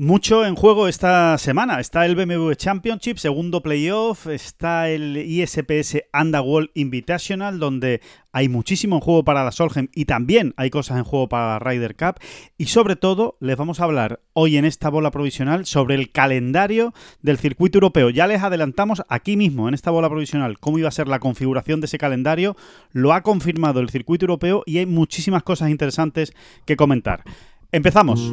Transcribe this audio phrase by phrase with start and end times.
[0.00, 1.80] Mucho en juego esta semana.
[1.80, 4.28] Está el BMW Championship, segundo playoff.
[4.28, 8.00] Está el ISPS Underworld Invitational, donde
[8.30, 11.58] hay muchísimo en juego para la Solheim y también hay cosas en juego para la
[11.58, 12.20] Ryder Cup.
[12.56, 16.94] Y sobre todo, les vamos a hablar hoy en esta bola provisional sobre el calendario
[17.20, 18.08] del circuito europeo.
[18.08, 21.80] Ya les adelantamos aquí mismo, en esta bola provisional, cómo iba a ser la configuración
[21.80, 22.56] de ese calendario.
[22.92, 26.34] Lo ha confirmado el circuito europeo y hay muchísimas cosas interesantes
[26.66, 27.24] que comentar.
[27.72, 28.32] Empezamos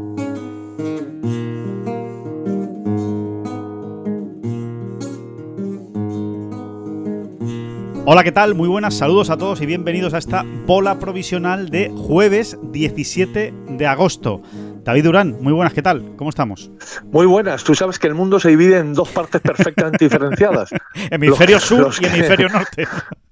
[8.03, 8.55] Hola, ¿qué tal?
[8.55, 13.87] Muy buenas, saludos a todos y bienvenidos a esta bola provisional de jueves 17 de
[13.87, 14.41] agosto.
[14.83, 16.15] David Durán, muy buenas, ¿qué tal?
[16.17, 16.71] ¿Cómo estamos?
[17.05, 20.71] Muy buenas, tú sabes que el mundo se divide en dos partes perfectamente diferenciadas.
[21.09, 22.85] hemisferio sur y hemisferio norte.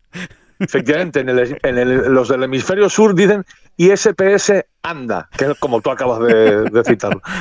[0.59, 3.45] Efectivamente, en, los del hemisferio sur dicen
[3.77, 7.21] ISPS anda, que es como tú acabas de, de citarlo.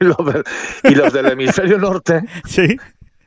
[0.00, 0.04] Y
[0.94, 2.76] los, del, hemisferio norte ¿Sí?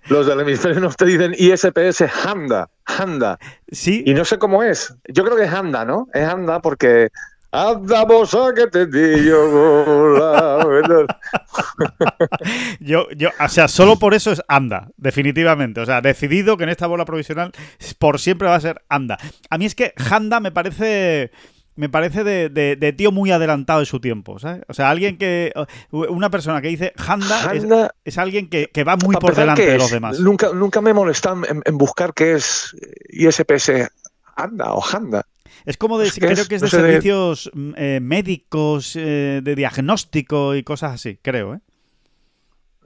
[0.08, 3.38] Los del hemisferio norte dicen ISPS Handa, Handa.
[3.70, 4.04] Sí.
[4.06, 4.96] Y no sé cómo es.
[5.10, 6.08] Yo creo que es Handa, ¿no?
[6.14, 7.10] Es Handa porque
[7.54, 10.16] Andamos a que te digo.
[10.16, 10.16] yo,
[12.80, 13.08] yo,
[13.40, 15.82] o sea, solo por eso es anda, definitivamente.
[15.82, 17.52] O sea, decidido que en esta bola provisional
[18.00, 19.18] por siempre va a ser anda.
[19.50, 21.32] A mí es que Handa me parece
[21.76, 24.64] me parece de, tío muy adelantado de su tiempo, ¿sabes?
[24.68, 25.54] O sea, alguien que.
[25.92, 30.20] Una persona que dice Handa, es, alguien que, va muy por delante de los demás.
[30.20, 32.76] Nunca, nunca me molestan en, buscar qué es
[33.10, 33.90] ISPS
[34.36, 35.26] Handa o Handa.
[35.66, 40.64] Es como de, creo que es de servicios mm, eh, médicos, eh, de diagnóstico y
[40.64, 41.60] cosas así, creo, ¿eh?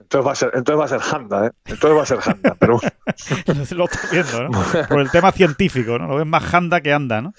[0.00, 1.50] Entonces va a ser, entonces va a ser Handa, ¿eh?
[1.64, 2.78] Entonces va a ser Handa, pero
[3.76, 4.86] Lo estoy viendo, ¿no?
[4.88, 6.06] Por el tema científico, ¿no?
[6.06, 7.32] Lo ves más Handa que anda, ¿no?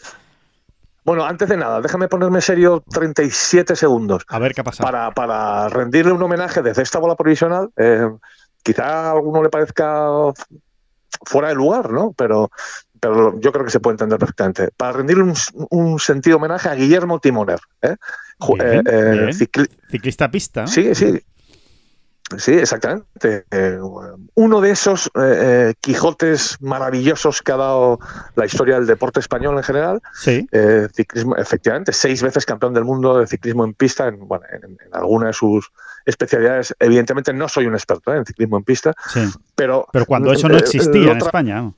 [1.07, 4.25] Bueno, antes de nada, déjame ponerme serio 37 segundos.
[4.27, 4.83] A ver qué pasa.
[4.83, 7.69] Para, para rendirle un homenaje desde esta bola provisional.
[7.77, 8.09] Eh,
[8.61, 10.09] quizá a alguno le parezca
[11.25, 12.11] fuera de lugar, ¿no?
[12.11, 12.51] Pero,
[13.09, 14.69] pero yo creo que se puede entender perfectamente.
[14.75, 15.33] Para rendirle
[15.69, 17.59] un, sentido homenaje a Guillermo Timoner.
[17.81, 17.95] ¿eh?
[18.59, 19.29] eh
[19.89, 20.67] Ciclista pista.
[20.67, 21.21] Sí, sí.
[22.35, 23.45] Sí, exactamente.
[23.51, 23.79] Eh,
[24.35, 27.99] uno de esos eh, eh, Quijotes maravillosos que ha dado
[28.35, 30.01] la historia del deporte español en general.
[30.13, 30.45] Sí.
[30.93, 35.27] ciclismo, efectivamente, seis veces campeón del mundo de ciclismo en pista, en, bueno, en, alguna
[35.27, 35.71] de sus
[36.05, 36.75] especialidades.
[36.79, 39.21] Evidentemente no soy un experto en ciclismo en pista, sí.
[39.55, 39.87] pero...
[39.93, 41.71] Pero cuando eso no existía en España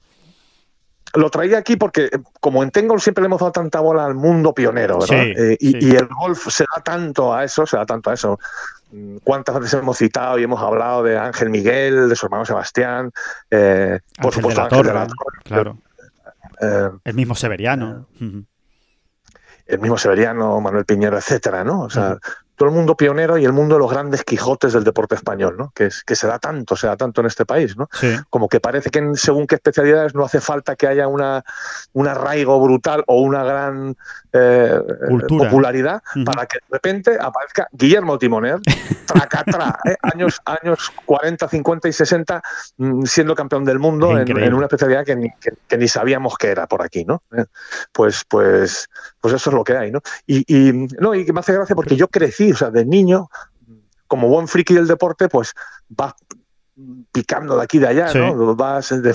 [1.14, 2.10] lo traía aquí porque,
[2.40, 5.26] como en Tengol siempre le hemos dado tanta bola al mundo pionero, ¿verdad?
[5.60, 8.40] y, y, el golf se da tanto a eso, se da tanto a eso.
[9.24, 13.12] ¿Cuántas veces hemos citado y hemos hablado de Ángel Miguel, de su hermano Sebastián?
[13.52, 15.08] Eh, por supuesto, Ángel de la
[15.44, 15.78] Claro.
[16.60, 18.08] Eh, el mismo Severiano.
[18.20, 18.44] Eh,
[19.68, 21.82] el mismo Severiano, Manuel Piñero, etcétera, ¿no?
[21.82, 22.18] O sea,
[22.60, 25.72] todo el mundo pionero y el mundo de los grandes Quijotes del deporte español, ¿no?
[25.74, 27.88] Que, es, que se da tanto, se da tanto en este país, ¿no?
[28.30, 31.42] Como que parece que según qué especialidades no hace falta que haya una,
[31.94, 33.96] un arraigo brutal o una gran
[34.34, 34.78] eh,
[35.30, 38.60] popularidad para que de repente aparezca Guillermo Timoner,
[39.06, 39.96] tracatrá, ¿eh?
[40.02, 42.42] años, años 40, 50 y 60
[42.76, 46.68] mm, siendo campeón del mundo en, una especialidad que ni, que, ni, sabíamos que era
[46.68, 47.24] por aquí, ¿no?
[47.38, 47.46] Eh,
[47.94, 48.90] pues, pues,
[49.20, 50.02] pues eso es lo que hay, ¿no?
[50.26, 53.30] Y, y, no, y que me hace gracia porque yo crecí o sea, de niño,
[54.08, 55.54] como buen friki del deporte, pues
[55.90, 56.14] vas
[57.12, 58.56] picando de aquí y de allá, ¿no?
[58.56, 59.14] Vas de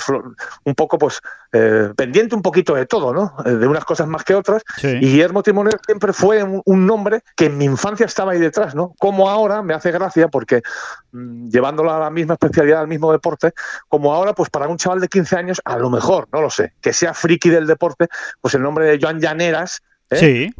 [0.64, 1.20] un poco, pues,
[1.52, 3.34] eh, pendiente un poquito de todo, ¿no?
[3.44, 4.62] Eh, de unas cosas más que otras.
[4.82, 8.94] Y Guillermo Timoner siempre fue un, nombre que en mi infancia estaba ahí detrás, ¿no?
[8.98, 10.62] Como ahora me hace gracia porque
[11.12, 13.52] mm, llevándolo a la misma especialidad, al mismo deporte,
[13.88, 16.74] como ahora, pues para un chaval de 15 años, a lo mejor, no lo sé,
[16.80, 18.08] que sea friki del deporte,
[18.40, 19.80] pues el nombre de Joan Llaneras
[20.14, 20.18] ¿eh?
[20.18, 20.54] Sí,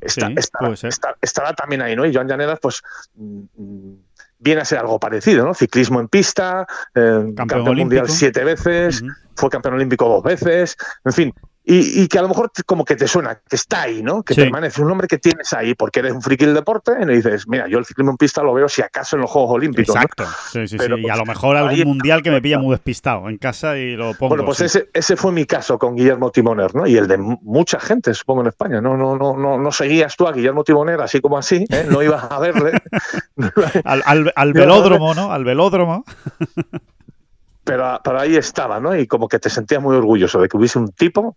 [1.21, 2.07] estará también ahí, ¿no?
[2.07, 2.83] Y Joan Llaneras, pues
[3.15, 3.95] mm,
[4.39, 5.55] viene a ser algo parecido, ¿no?
[5.55, 9.03] Ciclismo en pista, eh, campeón, mundial siete veces,
[9.37, 11.35] fue campeón olímpico dos veces, en fin,
[11.67, 14.23] y, que a lo mejor como que te suena, que está ahí, ¿no?
[14.23, 17.17] Que permanece, un nombre que tienes ahí porque eres un friki del deporte y le
[17.17, 19.97] dices, mira, yo el ciclismo en pista lo veo si acaso en los Juegos Olímpicos.
[19.97, 20.87] Exacto, sí, sí, sí.
[20.99, 24.13] y a lo mejor algún mundial que me pilla muy despistado en casa y lo
[24.13, 24.29] pongo.
[24.29, 26.87] Bueno, pues ese, ese fue mi caso con Guillermo Timoner, ¿no?
[26.87, 28.83] Y el de mucha gente, supongo, en España.
[28.83, 31.87] No, no, no, no, no seguías tú a Guillermo Timoner así como así, ¿eh?
[31.89, 32.73] no ibas a verle.
[33.85, 35.33] al, al, al velódromo, ¿no?
[35.33, 36.05] Al velódromo.
[37.65, 38.95] pero, pero ahí estaba, ¿no?
[38.95, 41.37] Y como que te sentías muy orgulloso de que hubiese un tipo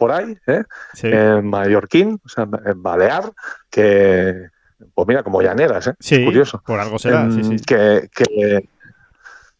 [0.00, 0.64] por ahí, ¿eh?
[1.02, 3.30] en mallorquín, o sea, en balear,
[3.68, 4.48] que,
[4.94, 5.94] pues mira, como llaneras, ¿eh?
[6.00, 6.62] Sí, curioso.
[6.64, 7.56] Por algo será, sí, sí.
[7.66, 8.66] Que, que,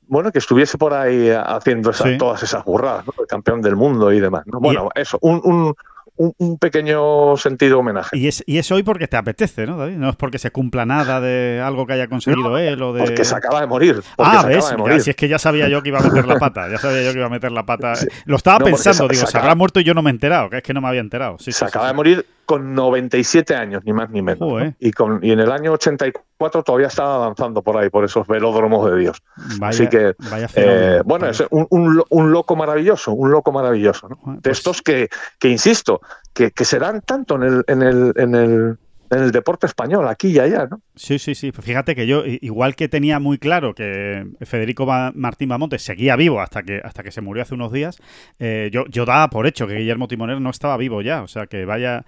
[0.07, 3.13] bueno, que estuviese por ahí haciendo todas esas burradas, ¿no?
[3.19, 4.45] El campeón del mundo y demás.
[4.47, 5.75] Bueno, eso, un, un,
[6.17, 8.17] un, pequeño sentido homenaje.
[8.17, 9.97] Y es, y es hoy porque te apetece, ¿no, David?
[9.97, 13.05] No es porque se cumpla nada de algo que haya conseguido él o de...
[13.05, 14.03] Porque se acaba de morir.
[14.19, 14.65] Ah, ves,
[15.05, 17.13] si es que ya sabía yo que iba a meter la pata, ya sabía yo
[17.13, 17.95] que iba a meter la pata.
[18.25, 20.63] Lo estaba pensando, digo, se, habrá muerto y yo no me he enterado, que es
[20.63, 21.37] que no me había enterado.
[21.39, 24.75] se acaba de morir con 97 años, ni más ni menos.
[24.81, 28.91] Y, con, y en el año 84 todavía estaba avanzando por ahí, por esos velódromos
[28.91, 29.23] de Dios.
[29.61, 30.17] Así que,
[30.57, 34.09] eh, bueno, es un, un, loco maravilloso, un loco maravilloso.
[34.09, 34.17] ¿no?
[34.35, 35.09] de pues estos que,
[35.39, 36.01] que insisto,
[36.35, 38.79] que, que, se dan tanto en el, en el, en el
[39.11, 40.81] en el deporte español, aquí y allá, ¿no?
[40.95, 41.51] Sí, sí, sí.
[41.53, 46.63] Fíjate que yo, igual que tenía muy claro que Federico Martín Bamonte seguía vivo hasta
[46.63, 47.99] que, hasta que se murió hace unos días,
[48.39, 51.23] eh, yo, yo daba por hecho que Guillermo Timoner no estaba vivo ya.
[51.23, 52.05] O sea, que vaya,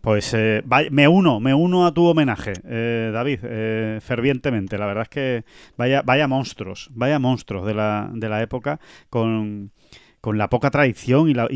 [0.00, 4.78] pues eh, me uno, me uno a tu homenaje, eh, David, eh, fervientemente.
[4.78, 5.44] La verdad es que
[5.76, 8.80] vaya, vaya monstruos, vaya monstruos de la, de la época
[9.10, 9.72] con,
[10.38, 11.48] la poca tradición y, la,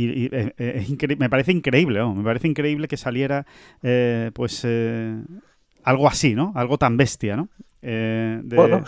[1.18, 3.46] me parece increíble, me parece increíble que saliera
[4.32, 4.66] pues
[5.84, 6.52] algo así, ¿no?
[6.54, 7.48] Algo tan bestia, ¿no?
[7.82, 8.84] bueno,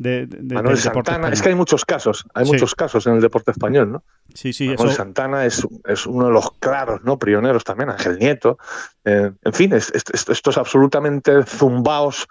[0.00, 4.02] Manuel Santana, es que hay muchos casos, hay muchos casos en el deporte español, ¿no?
[4.34, 5.66] Sí, sí, Manuel Santana es,
[6.06, 7.18] uno de los claros, ¿no?
[7.18, 8.58] Pioneros también, Ángel Nieto.
[9.04, 12.26] Eh, en fin, es, estos absolutamente zumbaos,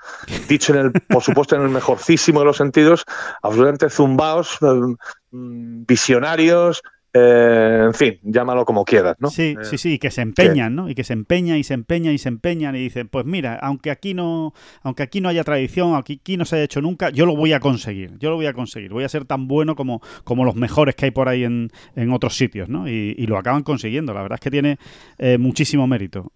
[0.47, 3.05] dicho en el, por supuesto en el mejorcísimo de los sentidos,
[3.43, 4.95] absolutamente zumbaos, eh,
[5.31, 6.81] mm, visionarios,
[7.11, 9.29] eh, en fin, llámalo como quieras, ¿no?
[9.29, 10.89] Sí, eh, sí, sí, que se empeñan, ¿no?
[10.89, 13.89] Y que se empeñan y se empeñan y se empeñan y dicen, pues mira, aunque
[13.89, 14.53] aquí no,
[14.83, 17.53] aunque aquí no haya tradición, aunque aquí no se haya hecho nunca, yo lo voy
[17.53, 20.55] a conseguir, yo lo voy a conseguir, voy a ser tan bueno como, como los
[20.55, 22.87] mejores que hay por ahí en, en otros sitios, ¿no?
[22.87, 24.79] Y, lo acaban consiguiendo, la verdad es que tiene
[25.19, 26.31] eh, muchísimo mérito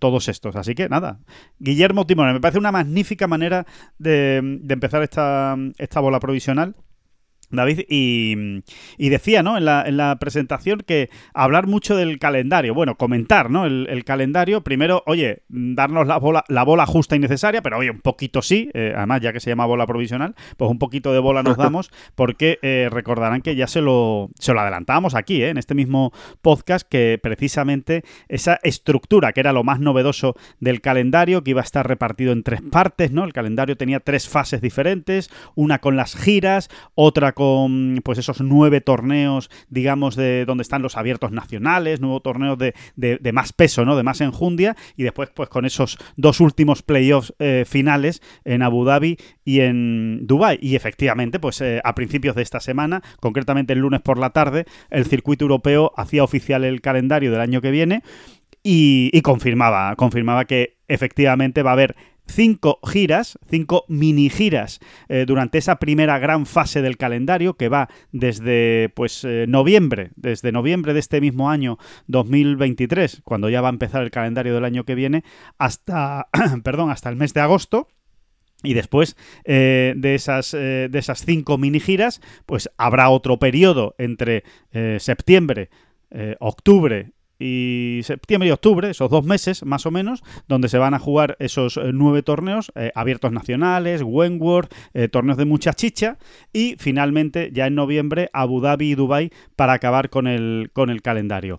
[0.00, 1.20] todos estos, así que nada,
[1.60, 3.66] Guillermo Timón, me parece una magnífica manera
[3.98, 6.74] de, de empezar esta, esta bola provisional
[7.50, 8.52] David, y,
[8.98, 9.56] decía ¿no?
[9.56, 13.66] En la, en, la, presentación que hablar mucho del calendario, bueno, comentar ¿no?
[13.66, 18.00] el, calendario, primero, oye, darnos la bola, la bola justa y necesaria, pero oye, un
[18.00, 21.42] poquito sí, eh, además ya que se llama bola provisional, pues un poquito de bola
[21.42, 25.48] nos damos, porque eh, recordarán que ya se lo, se lo adelantábamos aquí, ¿eh?
[25.48, 26.12] en este mismo
[26.42, 31.64] podcast, que precisamente esa estructura, que era lo más novedoso del calendario, que iba a
[31.64, 33.24] estar repartido en tres partes, ¿no?
[33.24, 37.37] El calendario tenía tres fases diferentes, una con las giras, otra con
[38.02, 43.32] pues esos nueve torneos, digamos, de donde están los abiertos nacionales, nuevos torneos de, de,
[43.32, 43.96] más peso, ¿no?
[43.96, 48.84] De más enjundia, y después, pues, con esos dos últimos playoffs eh, finales en Abu
[48.84, 50.58] Dhabi y en Dubai.
[50.60, 54.64] Y efectivamente, pues eh, a principios de esta semana, concretamente el lunes por la tarde,
[54.90, 58.02] el circuito europeo hacía oficial el calendario del año que viene.
[58.64, 61.96] Y, y confirmaba, confirmaba que efectivamente va a haber
[62.28, 67.88] cinco giras, cinco mini giras eh, durante esa primera gran fase del calendario que va
[68.12, 73.72] desde pues eh, noviembre, desde noviembre de este mismo año 2023, cuando ya va a
[73.72, 75.24] empezar el calendario del año que viene,
[75.58, 76.28] hasta,
[76.62, 77.88] perdón, hasta el mes de agosto.
[78.64, 84.42] Y después eh, de, esas, de esas cinco mini giras, pues habrá otro periodo entre
[84.98, 85.70] septiembre,
[86.40, 90.98] octubre y septiembre y octubre, esos dos meses más o menos, donde se van a
[90.98, 96.18] jugar esos eh, nueve torneos eh, abiertos nacionales, Wentworth, eh, torneos de mucha chicha
[96.52, 101.02] y finalmente ya en noviembre Abu Dhabi y Dubai para acabar con el, con el
[101.02, 101.58] calendario.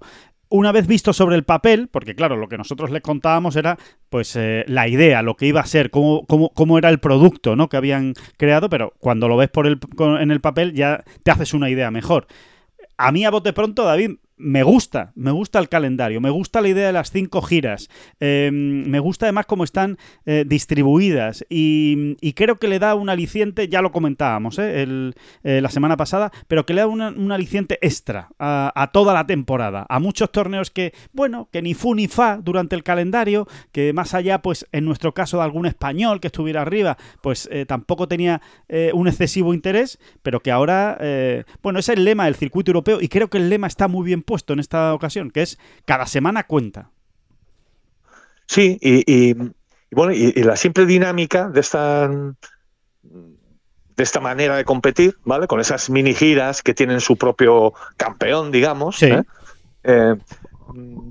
[0.51, 3.77] Una vez visto sobre el papel, porque claro, lo que nosotros les contábamos era
[4.09, 7.69] pues la idea, lo que iba a ser, cómo, cómo, cómo, era el producto ¿no?
[7.69, 9.79] que habían creado, pero cuando lo ves por el,
[10.19, 12.25] en el papel ya te haces una idea mejor.
[12.98, 16.69] A mí a bote pronto, David, me gusta, me gusta el calendario, me gusta la
[16.69, 17.89] idea de las cinco giras,
[18.22, 23.67] em, me gusta además cómo están eh, distribuidas y, creo que le da un aliciente,
[23.67, 25.12] ya lo comentábamos eh,
[25.43, 29.86] eh, la semana pasada, pero que le da un aliciente extra a, toda la temporada,
[29.89, 34.13] a muchos torneos que, bueno, que ni fu ni fa durante el calendario, que más
[34.13, 38.41] allá, pues en nuestro caso de algún español que estuviera arriba, pues tampoco tenía
[38.93, 40.98] un excesivo interés, pero que ahora,
[41.62, 44.24] bueno, es el lema del circuito europeo y creo que el lema está muy bien
[44.29, 46.91] puesto en esta ocasión, que es cada semana cuenta.
[48.45, 49.33] Sí, y,
[49.89, 55.48] bueno, y, la simple dinámica de esta de esta manera de competir, ¿vale?
[55.48, 59.01] Con esas mini giras que tienen su propio campeón, digamos.
[59.01, 59.24] ¿eh?
[59.83, 60.15] Eh,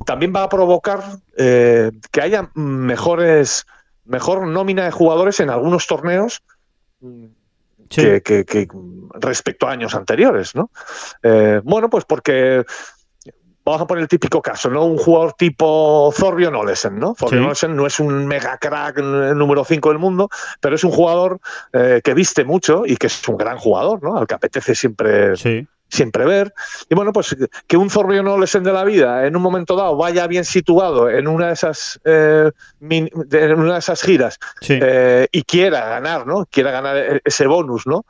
[0.07, 1.03] también va a provocar
[1.37, 3.67] eh, que haya mejores,
[4.05, 6.43] mejor nómina de jugadores en algunos torneos
[7.89, 8.69] que,
[9.15, 10.71] respecto a años anteriores, ¿no?
[11.65, 12.65] bueno, pues porque
[13.69, 14.85] vamos a poner el típico caso, ¿no?
[14.85, 17.15] Un jugador tipo Zorbion Olesen, ¿no?
[17.15, 21.41] Zorbion Olesen no es un mega crack número 5 del mundo, pero es un jugador
[21.73, 24.17] eh, que viste mucho y que es un gran jugador, ¿no?
[24.17, 25.35] Al que apetece siempre,
[25.89, 26.55] siempre ver.
[26.89, 30.27] Y bueno, pues que un Zorbion Olesen de la vida en un momento dado vaya
[30.27, 35.89] bien situado en una de esas, eh, en una de esas giras eh, y quiera
[35.89, 36.47] ganar, ¿no?
[36.51, 38.07] Quiera ganar e-, ese bonus, ¿no?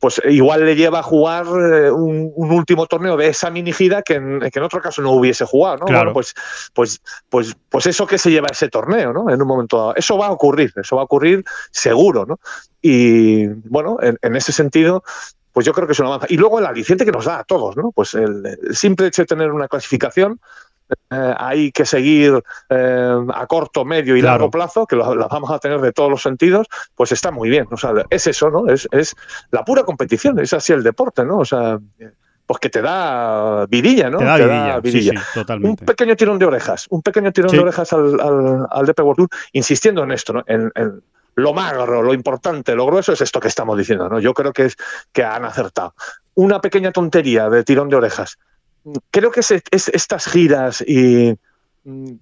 [0.00, 4.14] Pues igual le lleva a jugar eh, un, último torneo de esa mini gira que
[4.14, 5.86] en, otro caso no hubiese jugado, ¿no?
[5.86, 6.12] Claro.
[6.12, 6.34] pues,
[6.74, 9.30] pues, pues, pues eso que se lleva ese torneo, ¿no?
[9.30, 9.94] En un momento dado.
[9.94, 12.40] Eso va a ocurrir, eso va a ocurrir seguro, ¿no?
[12.82, 15.04] Y bueno, en, ese sentido,
[15.52, 16.26] pues yo creo que es una avanza.
[16.28, 17.92] Y luego el aliciente que nos da a todos, ¿no?
[17.92, 20.40] Pues el simple hecho de tener una clasificación
[21.10, 25.58] eh, hay que seguir eh, a corto, medio y largo plazo, que las vamos a
[25.58, 27.66] tener de todos los sentidos, pues está muy bien.
[27.70, 28.68] O sea, es eso, ¿no?
[28.68, 29.14] Es, es
[29.50, 31.38] la pura competición, es así el deporte, ¿no?
[31.38, 31.78] O sea,
[32.46, 34.18] pues que te da vidilla, ¿no?
[34.18, 35.84] Te da, vidilla, totalmente.
[35.84, 39.16] Un pequeño tirón de orejas, un pequeño tirón de orejas al, al, al DP World
[39.16, 40.42] Tour, insistiendo en esto, ¿no?
[40.46, 40.72] En,
[41.36, 44.18] lo magro, lo importante, lo grueso es esto que estamos diciendo, ¿no?
[44.18, 44.76] Yo creo que es
[45.12, 45.94] que han acertado.
[46.34, 48.36] Una pequeña tontería de tirón de orejas
[49.10, 51.36] creo que es, estas giras y
[51.84, 52.12] mm,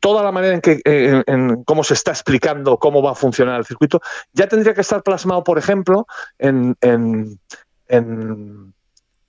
[0.00, 3.66] toda la manera en que en, cómo se está explicando cómo va a funcionar el
[3.66, 4.00] circuito
[4.32, 6.06] ya tendría que estar plasmado, por ejemplo,
[6.38, 7.38] en, en,
[7.88, 8.74] en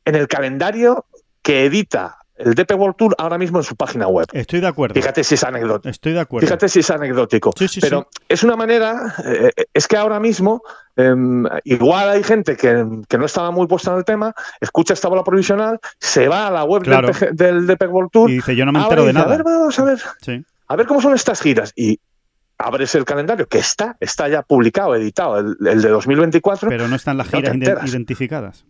[0.05, 1.05] el calendario
[1.41, 4.25] que edita el DP World Tour ahora mismo en su página web.
[4.31, 4.95] Estoy de acuerdo.
[4.95, 5.89] Fíjate si es anecdótico.
[5.89, 6.47] Estoy de acuerdo.
[6.47, 7.51] Fíjate si es anecdótico.
[7.81, 10.61] Pero es una manera, eh, es que ahora mismo,
[10.95, 15.23] em, igual hay gente que, no estaba muy puesta en el tema, escucha esta bola
[15.23, 16.83] provisional, se va a la web
[17.33, 18.29] del, DP World Tour.
[18.29, 19.25] Y dice, yo no me entero de nada.
[19.25, 19.99] A ver, vamos a ver.
[20.67, 21.73] A ver cómo son estas giras.
[21.75, 21.99] Y
[22.57, 26.69] abres el calendario, que está, está ya publicado, editado, el, de 2024.
[26.69, 27.55] Pero no están las giras
[27.85, 28.65] identificadas.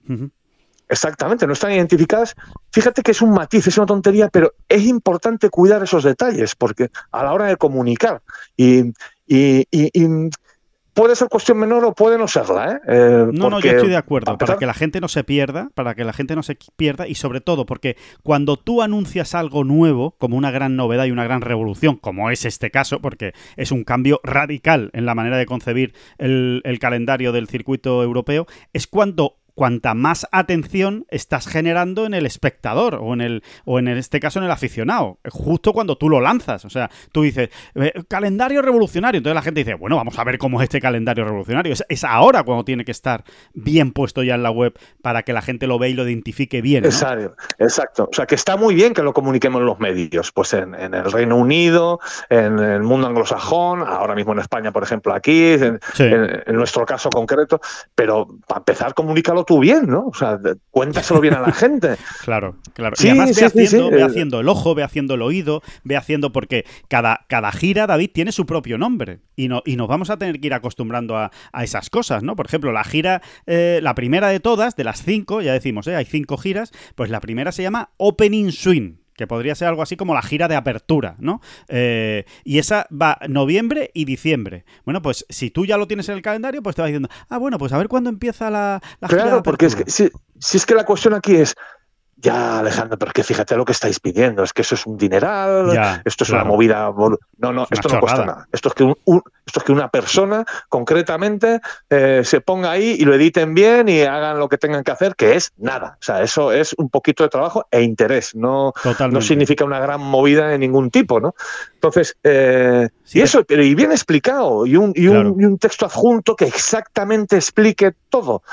[0.90, 2.36] Exactamente, no están identificadas.
[2.72, 6.90] Fíjate que es un matiz, es una tontería, pero es importante cuidar esos detalles, porque
[7.12, 8.22] a la hora de comunicar
[8.58, 8.92] y,
[10.96, 12.74] puede ser cuestión menor o puede no serla.
[12.74, 12.80] ¿eh?
[12.88, 14.38] eh no, no, yo estoy de acuerdo.
[14.38, 17.16] Para que la gente no se pierda, para que la gente no se pierda y
[17.16, 21.42] sobre todo porque cuando tú anuncias algo nuevo, como una gran novedad y una gran
[21.42, 25.94] revolución, como es este caso, porque es un cambio radical en la manera de concebir
[26.18, 32.26] el, el calendario del circuito europeo, es cuando cuanta más atención estás generando en el
[32.26, 36.22] espectador o en el o en este caso en el aficionado, justo cuando tú lo
[36.22, 40.24] lanzas, o sea, tú dices eh, calendario revolucionario, entonces la gente dice, bueno, vamos a
[40.24, 44.36] ver cómo es este calendario revolucionario, es, ahora cuando tiene que estar bien puesto ya
[44.36, 46.86] en la web para que la gente lo vea y lo identifique bien.
[46.86, 50.54] Exacto, exacto, o sea, que está muy bien que lo comuniquemos en los medios, pues
[50.54, 52.00] en, el Reino Unido,
[52.30, 57.10] en el mundo anglosajón, ahora mismo en España, por ejemplo, aquí, en, en nuestro caso
[57.10, 57.60] concreto,
[57.94, 60.06] pero para empezar, comunícalo tú bien, ¿no?
[60.06, 60.40] O sea,
[60.70, 61.96] cuéntaselo bien a la gente.
[62.24, 62.96] claro, claro.
[63.00, 66.66] y además ve, haciendo, ve haciendo el ojo, ve haciendo el oído, ve haciendo, porque
[66.88, 69.22] cada, cada gira, David, tiene su propio nombre.
[69.36, 71.32] Y, no, y nos vamos a tener que ir acostumbrando a,
[71.64, 72.36] esas cosas, ¿no?
[72.36, 75.96] Por ejemplo, la gira, eh, la primera de todas, de las cinco, ya decimos, ¿eh?
[75.96, 79.98] hay cinco giras, pues la primera se llama Opening Swing que podría ser algo así
[79.98, 81.42] como la gira de apertura, ¿no?
[81.68, 84.64] Eh, y esa va noviembre y diciembre.
[84.86, 87.38] Bueno, pues si tú ya lo tienes en el calendario, pues te va diciendo, ah,
[87.38, 89.24] bueno, pues a ver cuándo empieza la, la gira.
[89.24, 90.10] Claro, porque es que, si,
[90.40, 91.54] si, es que la cuestión aquí es,
[92.22, 94.98] ya, Alejandro, pero es que fíjate lo que estáis pidiendo, es que eso es un
[94.98, 96.92] dineral, esto es una movida.
[97.38, 98.48] No, no, esto no cuesta nada.
[98.52, 98.84] Esto es que,
[99.46, 104.02] esto es que una persona concretamente eh, se ponga ahí y lo editen bien y
[104.02, 105.98] hagan lo que tengan que hacer, que es nada.
[106.00, 108.74] O sea, eso es un poquito de trabajo e interés, no,
[109.12, 111.36] no significa una gran movida de ningún tipo, ¿no?
[111.74, 115.86] Entonces, eh, y eso, pero y bien explicado, y un, y, un, y un texto
[115.86, 118.44] adjunto que exactamente explique todo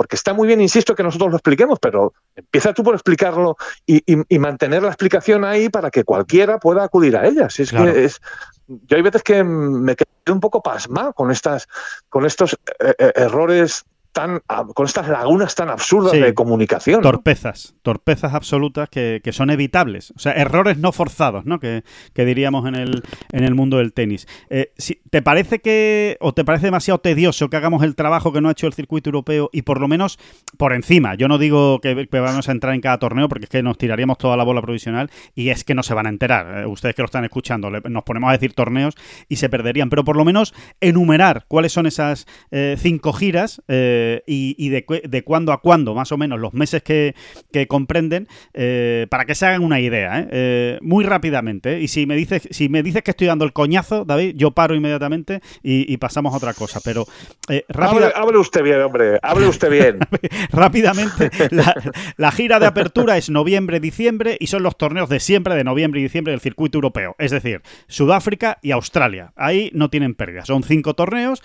[0.00, 4.02] porque está muy bien, insisto, que nosotros lo expliquemos, pero empieza tú por explicarlo y,
[4.38, 7.48] mantener la explicación ahí para que cualquiera pueda acudir a ella.
[7.54, 8.18] es que es,
[8.66, 11.68] yo hay veces que me quedo un poco pasmado con estas,
[12.08, 14.40] con estos eh, eh, errores tan
[14.74, 17.02] con estas lagunas tan absurdas de comunicación.
[17.02, 20.12] Torpezas, torpezas absolutas que, son evitables.
[20.16, 21.60] O sea, errores no forzados, ¿no?
[21.60, 21.82] Que,
[22.14, 23.02] diríamos en el,
[23.32, 24.26] en el mundo del tenis.
[24.50, 28.40] Eh, si, ¿Te parece que, o te parece demasiado tedioso que hagamos el trabajo que
[28.40, 30.18] no ha hecho el circuito europeo y por lo menos
[30.56, 31.14] por encima?
[31.14, 34.18] Yo no digo que, vamos a entrar en cada torneo porque es que nos tiraríamos
[34.18, 36.60] toda la bola provisional y es que no se van a enterar.
[36.60, 38.94] Eh, ustedes que lo están escuchando, nos ponemos a decir torneos
[39.28, 39.88] y se perderían.
[39.88, 43.62] Pero por lo menos enumerar cuáles son esas eh, cinco giras.
[43.68, 47.14] Eh, y, de, de, cuándo a cuándo, más o menos, los meses que,
[47.68, 50.78] comprenden, eh, para que se hagan una idea, ¿eh?
[50.82, 51.80] muy rápidamente.
[51.80, 54.74] Y si me, dices, si me dices que estoy dando el coñazo, David, yo paro
[54.74, 56.80] inmediatamente y, pasamos a otra cosa.
[56.82, 57.06] Pero
[57.68, 58.12] rápida...
[58.14, 59.98] hable, usted bien, hombre, hable usted bien.
[60.50, 61.30] rápidamente,
[62.16, 66.04] la, gira de apertura es noviembre-diciembre y son los torneos de siempre, de noviembre y
[66.04, 67.16] diciembre del circuito europeo.
[67.18, 69.32] Es decir, Sudáfrica y Australia.
[69.36, 70.44] Ahí no tienen pérdida.
[70.44, 71.42] Son cinco torneos,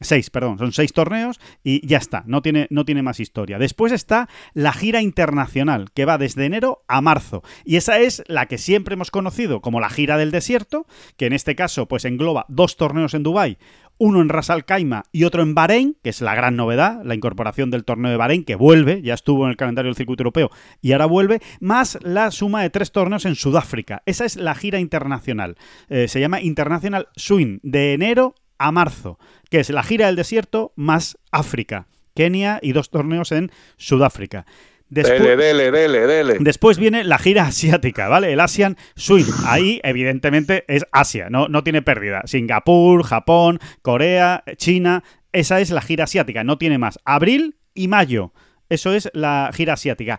[0.00, 3.58] seis, perdón, son seis torneos y ya está, no tiene, no tiene más historia.
[3.58, 7.42] Después está la gira internacional, que va desde enero a marzo.
[7.64, 10.86] Y esa es la que siempre hemos conocido como la gira del desierto,
[11.16, 13.58] que en este caso pues engloba dos torneos en Dubái,
[14.00, 17.14] uno en Ras Al Khaimah y otro en Bahrein, que es la gran novedad, la
[17.14, 20.50] incorporación del torneo de Bahrein, que vuelve, ya estuvo en el calendario del circuito europeo
[20.80, 24.02] y ahora vuelve, más la suma de tres torneos en Sudáfrica.
[24.06, 25.56] Esa es la gira internacional.
[25.90, 30.72] Eh, se llama International Swing, de enero a marzo, que es la gira del desierto
[30.76, 34.46] más África, Kenia y dos torneos en Sudáfrica.
[34.90, 38.32] Después, dele, dele, dele, Después viene la gira asiática, ¿vale?
[38.32, 39.24] El Asian Swing.
[39.46, 42.22] Ahí, evidentemente, es Asia, no, no tiene pérdida.
[42.24, 45.04] Singapur, Japón, Corea, China.
[45.32, 46.98] Esa es la gira asiática, no tiene más.
[47.04, 48.32] Abril y mayo.
[48.68, 50.18] Eso es la gira asiática.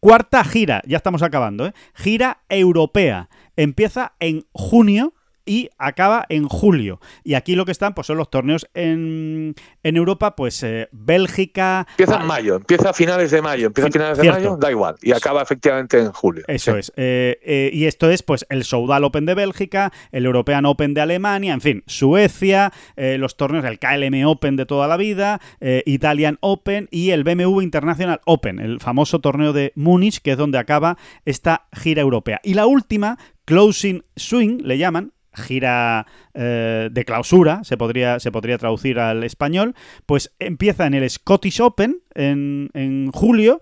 [0.00, 1.72] Cuarta gira, ya estamos acabando, ¿eh?
[1.94, 3.28] Gira europea.
[3.54, 5.14] Empieza en junio
[5.46, 7.00] y acaba en julio.
[7.24, 11.86] Y aquí lo que están pues son los torneos en, en Europa, pues eh, Bélgica...
[11.90, 14.96] Empieza en mayo, empieza a finales de mayo, empieza a finales de mayo, da igual,
[15.00, 16.44] y acaba efectivamente en julio.
[16.48, 16.92] Eso es.
[16.96, 21.00] Eh, eh, y esto es pues el Soudal Open de Bélgica, el European Open de
[21.00, 26.88] Alemania, en fin, Suecia, los torneos del KLM Open de toda la vida, Italian Open
[26.90, 31.66] y el BMW International Open, el famoso torneo de Múnich, que es donde acaba esta
[31.72, 32.40] gira europea.
[32.42, 38.58] Y la última, Closing Swing, le llaman, gira eh, de clausura, se podría, se podría
[38.58, 39.74] traducir al español,
[40.06, 43.60] pues empieza en el Scottish Open en, julio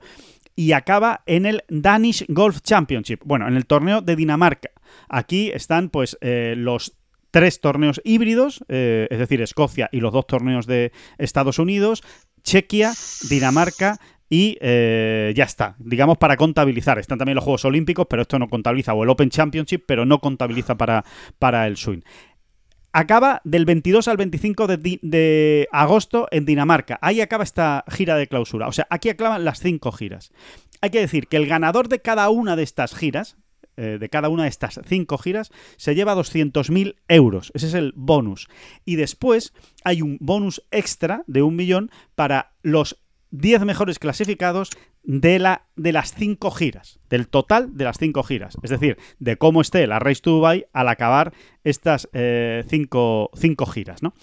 [0.57, 4.71] y acaba en el Danish Golf Championship, bueno, en el torneo de Dinamarca.
[5.09, 6.97] Aquí están pues eh, los
[7.31, 12.03] tres torneos híbridos, eh, es decir, Escocia y los dos torneos de Estados Unidos,
[12.45, 12.93] Chequia,
[13.29, 16.99] Dinamarca y eh, ya está, digamos para contabilizar.
[16.99, 20.21] Están también los Juegos Olímpicos, pero esto no contabiliza, o el Open Championship, pero no
[20.21, 21.05] contabiliza para,
[21.39, 22.01] para el swing.
[22.97, 26.97] Acaba del 22 al 25 de, agosto en Dinamarca.
[27.03, 28.69] Ahí acaba esta gira de clausura.
[28.69, 30.31] O sea, aquí acaban las cinco giras.
[30.81, 33.37] Hay que decir que el ganador de cada una de estas giras,
[33.77, 37.51] eh, de cada una de estas cinco giras, se lleva 200.000 euros.
[37.55, 38.47] Ese es el bonus.
[38.85, 43.04] Y después hay un bonus extra de un millón para los
[43.35, 44.71] 10 mejores clasificados
[45.03, 48.57] de, la, de las 5 giras, del total de las 5 giras.
[48.63, 51.33] Es decir, de cómo esté la Race to Dubai al acabar
[51.65, 54.15] estas 5 eh, giras, ¿no?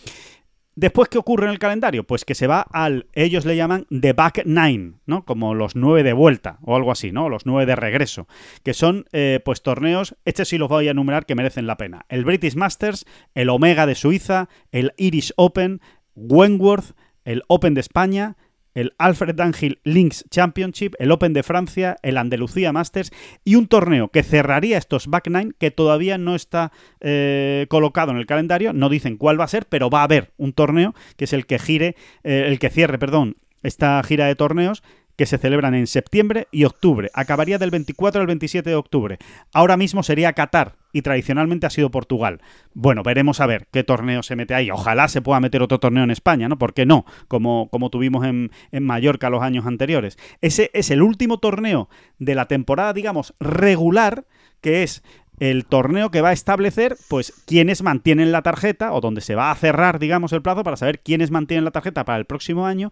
[0.74, 2.06] Después, ¿qué ocurre en el calendario?
[2.06, 5.26] Pues que se va al, ellos le llaman The Back Nine, ¿no?
[5.26, 7.28] Como los nueve de vuelta o algo así, ¿no?
[7.28, 8.28] Los nueve de regreso,
[8.64, 12.06] que son, eh, pues, torneos, este sí los voy a enumerar que merecen la pena.
[12.08, 15.82] El British Masters, el Omega de Suiza, el Irish Open,
[16.16, 16.96] Wentworth,
[17.26, 18.38] el Open de España,
[18.74, 23.12] el Alfred Dunhill Links Championship, el Open de Francia, el Andalucía Masters
[23.44, 28.18] y un torneo que cerraría estos back nine que todavía no está eh, colocado en
[28.18, 28.74] el calendario.
[28.74, 31.46] No dicen cuál va a ser, pero va a haber un torneo que es el
[31.46, 34.84] que gire, eh, el que cierre, perdón, esta gira de torneos
[35.16, 37.10] que se celebran en septiembre y octubre.
[37.14, 39.18] Acabaría del 24 al 27 de octubre.
[39.54, 42.42] Ahora mismo sería Qatar y tradicionalmente ha sido Portugal.
[42.74, 44.72] Bueno, veremos a ver qué torneo se mete ahí.
[44.72, 46.58] Ojalá se pueda meter otro torneo en España, ¿no?
[46.58, 47.06] ¿Por qué no?
[47.28, 50.18] Como, como tuvimos en, en Mallorca los años anteriores.
[50.42, 54.26] Ese es el último torneo de la temporada, digamos, regular,
[54.62, 55.04] que es
[55.42, 59.50] el torneo que va a establecer, pues, quiénes mantienen la tarjeta, o donde se va
[59.50, 62.92] a cerrar, digamos, el plazo para saber quiénes mantienen la tarjeta para el próximo año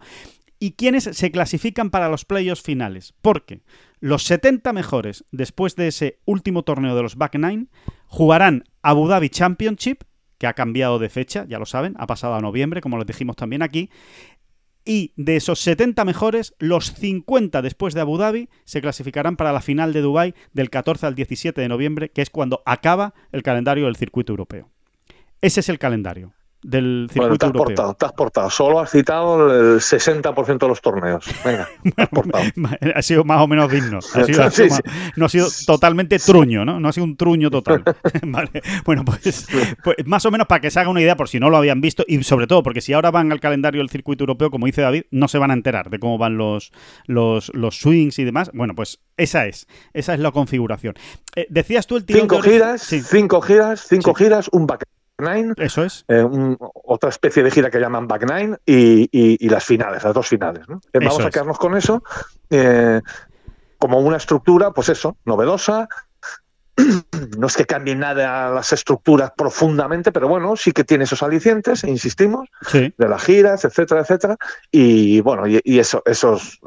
[0.60, 3.14] y quiénes se clasifican para los playoffs finales.
[3.22, 3.62] Porque
[3.98, 7.66] los 70 mejores después de ese último torneo de los Back Nine
[8.06, 10.04] jugarán Abu Dhabi Championship,
[10.38, 13.36] que ha cambiado de fecha, ya lo saben, ha pasado a noviembre, como lo dijimos
[13.36, 13.90] también aquí.
[14.84, 19.60] Y de esos 70 mejores, los 50 después de Abu Dhabi se clasificarán para la
[19.60, 23.86] final de Dubái del 14 al 17 de noviembre, que es cuando acaba el calendario
[23.86, 24.70] del circuito europeo.
[25.40, 26.34] Ese es el calendario.
[26.62, 27.64] Del circuito te has europeo.
[27.64, 28.50] Portado, te has portado.
[28.50, 31.24] Solo has citado el 60% de los torneos.
[31.44, 32.44] Venga, te has portado.
[32.94, 33.98] ha sido más o menos digno.
[33.98, 34.82] Ha sido, ha sido más,
[35.16, 36.80] no ha sido totalmente truño, ¿no?
[36.80, 37.82] No ha sido un truño total.
[38.22, 38.62] vale.
[38.84, 39.46] Bueno, pues,
[39.82, 41.80] pues, más o menos para que se haga una idea, por si no lo habían
[41.80, 44.82] visto, y sobre todo porque si ahora van al calendario del circuito europeo, como dice
[44.82, 46.72] David, no se van a enterar de cómo van los,
[47.06, 48.50] los, los swings y demás.
[48.52, 49.66] Bueno, pues esa es.
[49.92, 50.94] Esa es la configuración.
[51.36, 53.00] Eh, decías tú el tirón Cinco de giras, sí.
[53.00, 54.84] cinco giras, cinco giras, un back
[55.20, 55.54] nine.
[55.56, 56.04] Eso es.
[56.08, 60.02] Eh, un, otra especie de gira que llaman back nine y, y, y las finales,
[60.04, 60.68] las dos finales.
[60.68, 60.80] ¿no?
[60.92, 62.02] Eh, vamos Eso a quedarnos con eso
[62.50, 63.00] eh,
[63.78, 65.88] como una estructura, pues eso, novedosa.
[67.38, 71.84] No es que cambie nada las estructuras profundamente, pero bueno, sí que tiene esos alicientes,
[71.84, 72.94] insistimos, Sí.
[72.96, 74.36] de las giras, etcétera, etcétera.
[74.70, 76.58] Y bueno, y, y eso, esos,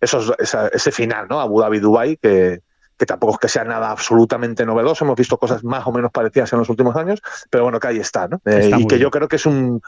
[0.00, 1.40] esos, esa- ese final, ¿no?
[1.40, 2.60] Abu Dhabi, Dubai, que,
[3.00, 5.06] que tampoco es que sea nada absolutamente novedoso.
[5.06, 7.96] Hemos visto cosas más o menos parecidas en los últimos años, pero bueno, que ahí
[7.96, 8.36] está, ¿no?
[8.44, 9.00] Eh, Está y que bien.
[9.04, 9.80] yo creo que es un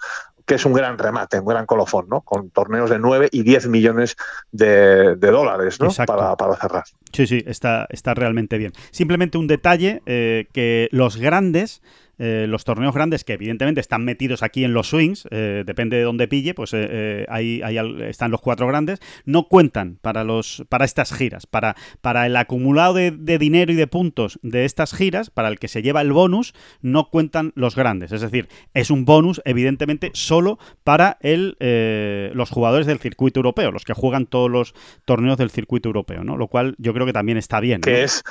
[0.46, 2.22] que es un gran remate, un gran colofón, ¿no?
[2.22, 4.16] Con torneos de 9 y 10 millones
[4.50, 5.88] de, de dólares, ¿no?
[6.06, 6.84] Para, para cerrar.
[7.12, 8.72] Sí, sí, está, está realmente bien.
[8.90, 11.82] Simplemente un detalle, eh, que los grandes,
[12.18, 16.02] eh, los torneos grandes, que evidentemente están metidos aquí en los swings, eh, depende de
[16.02, 17.62] dónde pille, pues eh, eh, ahí,
[18.08, 22.94] están los cuatro grandes, no cuentan para, los, para estas giras, para, para el acumulado
[22.94, 26.12] de, de dinero y de puntos de estas giras, para el que se lleva el
[26.12, 28.12] bonus, no cuentan los grandes.
[28.12, 33.70] Es decir, es un bonus, evidentemente, solo para el, eh, los jugadores del circuito europeo,
[33.70, 36.36] los que juegan todos los torneos del circuito europeo, ¿no?
[36.36, 37.80] Lo cual yo creo que también está bien.
[37.80, 37.84] ¿no?
[37.84, 38.22] que es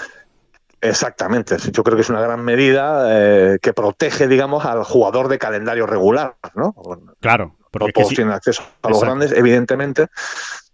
[0.81, 5.39] exactamente, yo creo que es una gran medida eh, que protege, digamos, al jugador de
[5.39, 6.75] calendario regular, ¿no?
[7.19, 10.07] Claro, No porque que todos tienen acceso a los grandes, evidentemente,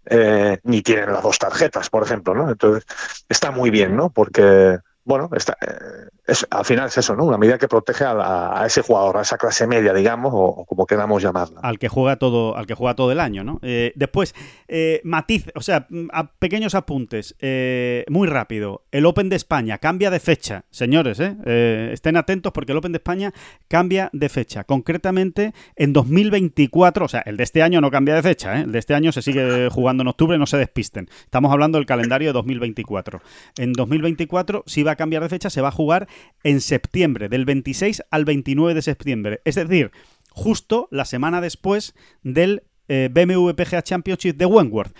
[0.06, 2.50] eh, ni tienen las dos tarjetas, por ejemplo, ¿no?
[2.50, 2.84] Entonces,
[3.28, 4.10] está muy bien, ¿no?
[4.10, 6.08] Porque, bueno, está, eh,
[6.50, 7.24] al final es eso, ¿no?
[7.24, 11.22] Una medida que protege a, ese jugador, a esa clase media, digamos, o, como queramos
[11.22, 11.60] llamarla.
[11.62, 13.58] al que juega todo, al que juega todo el año, ¿no?
[13.62, 14.34] Eh, después,
[14.68, 18.84] eh, matiz, o sea, mm, pequeños apuntes, eh, muy rápido.
[18.90, 21.90] El Open de España cambia de fecha, señores, ¿eh?
[21.92, 23.32] Estén atentos porque el Open de España
[23.68, 24.64] cambia de fecha.
[24.64, 28.60] Concretamente, en 2024, o sea, el de este año no cambia de fecha.
[28.60, 31.08] El de este año se sigue jugando en octubre, no se despisten.
[31.24, 33.20] Estamos hablando del calendario de 2024.
[33.56, 36.06] En 2024, si va a cambiar de fecha, se va a jugar
[36.44, 39.40] en septiembre, del 26 al 29 de septiembre.
[39.44, 39.90] Es decir,
[40.30, 44.94] justo la semana después del eh, BMW PGA Championship de Wentworth.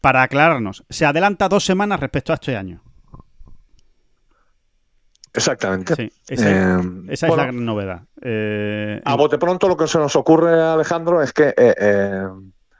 [0.00, 2.82] Para aclararnos, se adelanta dos semanas respecto a este año.
[5.34, 5.94] Exactamente.
[5.96, 8.02] Sí, esa, Eh, esa es la gran novedad.
[8.20, 12.24] Eh, A bote pronto lo que se nos ocurre, Alejandro, es que, eh,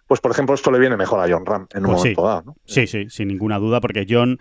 [0.07, 2.09] pues por ejemplo, esto le viene mejor a John Ram en un Pues sí.
[2.09, 2.43] momento dado.
[2.45, 2.57] ¿no?
[2.67, 4.39] Sí, sí, sin ninguna duda, porque John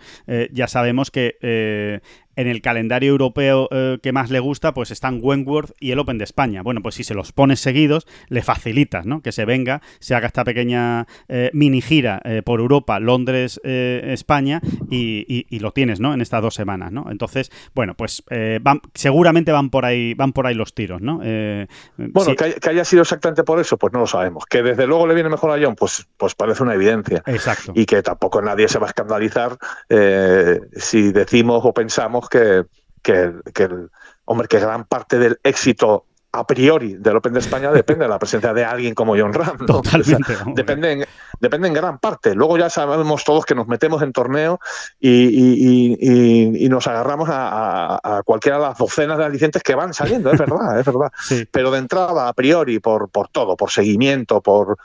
[0.50, 2.02] ya sabemos que
[2.36, 6.18] en el calendario europeo eh, que más le gusta, pues están Wentworth y el Open
[6.18, 6.62] de España.
[6.62, 9.20] Bueno, pues si se los pones seguidos, le facilitas, ¿no?
[9.22, 14.10] Que se venga, se haga esta pequeña eh, mini gira eh, por Europa, Londres, eh,
[14.12, 16.14] España, y, y- y lo tienes, ¿no?
[16.14, 17.06] En estas dos semanas, ¿no?
[17.10, 21.18] Entonces, bueno, pues eh, van, seguramente van por ahí, van por ahí los tiros, ¿no?
[21.18, 24.44] Bueno, sí, que, hay- que haya sido exactamente por eso, pues no lo sabemos.
[24.46, 27.22] Que desde luego le viene mejor a John, pues, pues parece una evidencia.
[27.26, 27.72] exacto.
[27.74, 29.56] Y que tampoco nadie se va a escandalizar
[30.76, 32.64] si decimos o pensamos que,
[33.02, 33.90] que, que el,
[34.24, 38.18] hombre, que gran parte del éxito a priori del Open de España depende de la
[38.18, 39.58] presencia de alguien como John Ram.
[39.68, 39.78] ¿no?
[39.80, 40.34] O sea, Totalmente.
[40.54, 41.04] depende, en,
[41.40, 42.34] depende en gran parte.
[42.34, 44.58] Luego ya sabemos todos que nos metemos en torneo
[44.98, 49.24] y, y- y- y- y nos agarramos a, a- a cualquiera de las docenas de
[49.26, 51.12] alicientes que van saliendo, es verdad, es verdad.
[51.22, 51.46] Sí.
[51.50, 54.78] Pero de entrada, a priori, por, por todo, por seguimiento, por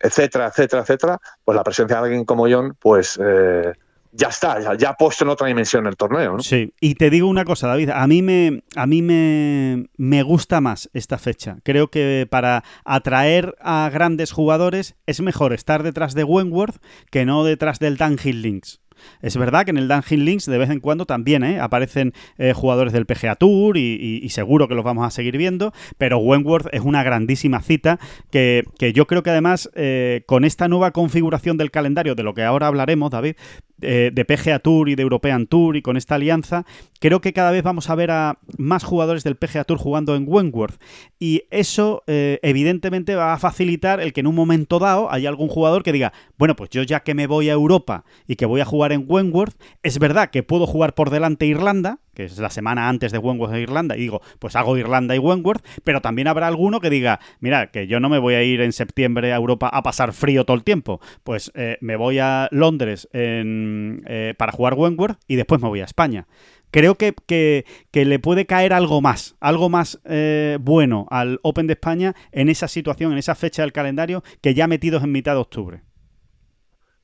[0.00, 3.72] etcétera, etcétera, etcétera, pues la presencia de alguien como John, pues eh,
[4.18, 6.32] ya está, ya, ha puesto en otra dimensión el torneo.
[6.32, 6.40] ¿no?
[6.40, 10.60] Sí, y te digo una cosa, David, a mí me a mí me, me gusta
[10.60, 11.58] más esta fecha.
[11.62, 17.44] Creo que para atraer a grandes jugadores es mejor estar detrás de Wentworth que no
[17.44, 18.80] detrás del Dunhill Links.
[19.22, 21.60] Es verdad que en el Dunhill Links de vez en cuando también ¿eh?
[21.60, 26.18] aparecen eh, jugadores del PGA Tour y seguro que los vamos a seguir viendo, pero
[26.18, 28.00] Wentworth es una grandísima cita
[28.30, 32.34] que, que yo creo que además eh, con esta nueva configuración del calendario, de lo
[32.34, 33.36] que ahora hablaremos, David,
[33.80, 36.64] de PGA Tour y de European Tour y con esta alianza,
[37.00, 40.24] creo que cada vez vamos a ver a más jugadores del PGA Tour jugando en
[40.26, 40.80] Wentworth.
[41.18, 45.48] Y eso, eh, evidentemente, va a facilitar el que en un momento dado haya algún
[45.48, 48.60] jugador que diga, bueno, pues yo ya que me voy a Europa y que voy
[48.60, 52.50] a jugar en Wentworth, es verdad que puedo jugar por delante Irlanda, que es la
[52.50, 56.26] semana antes de Wentworth e Irlanda, y digo, pues hago Irlanda y Wentworth, pero también
[56.26, 59.36] habrá alguno que diga, mira, que yo no me voy a ir en septiembre a
[59.36, 64.50] Europa a pasar frío todo el tiempo, pues eh, me voy a Londres eh, para
[64.50, 66.26] jugar Wentworth y después me voy a España.
[66.72, 71.74] creo que, que, le puede caer algo más, algo más eh, bueno al Open de
[71.74, 75.38] España en esa situación, en esa fecha del calendario que ya metidos en mitad de
[75.38, 75.87] octubre.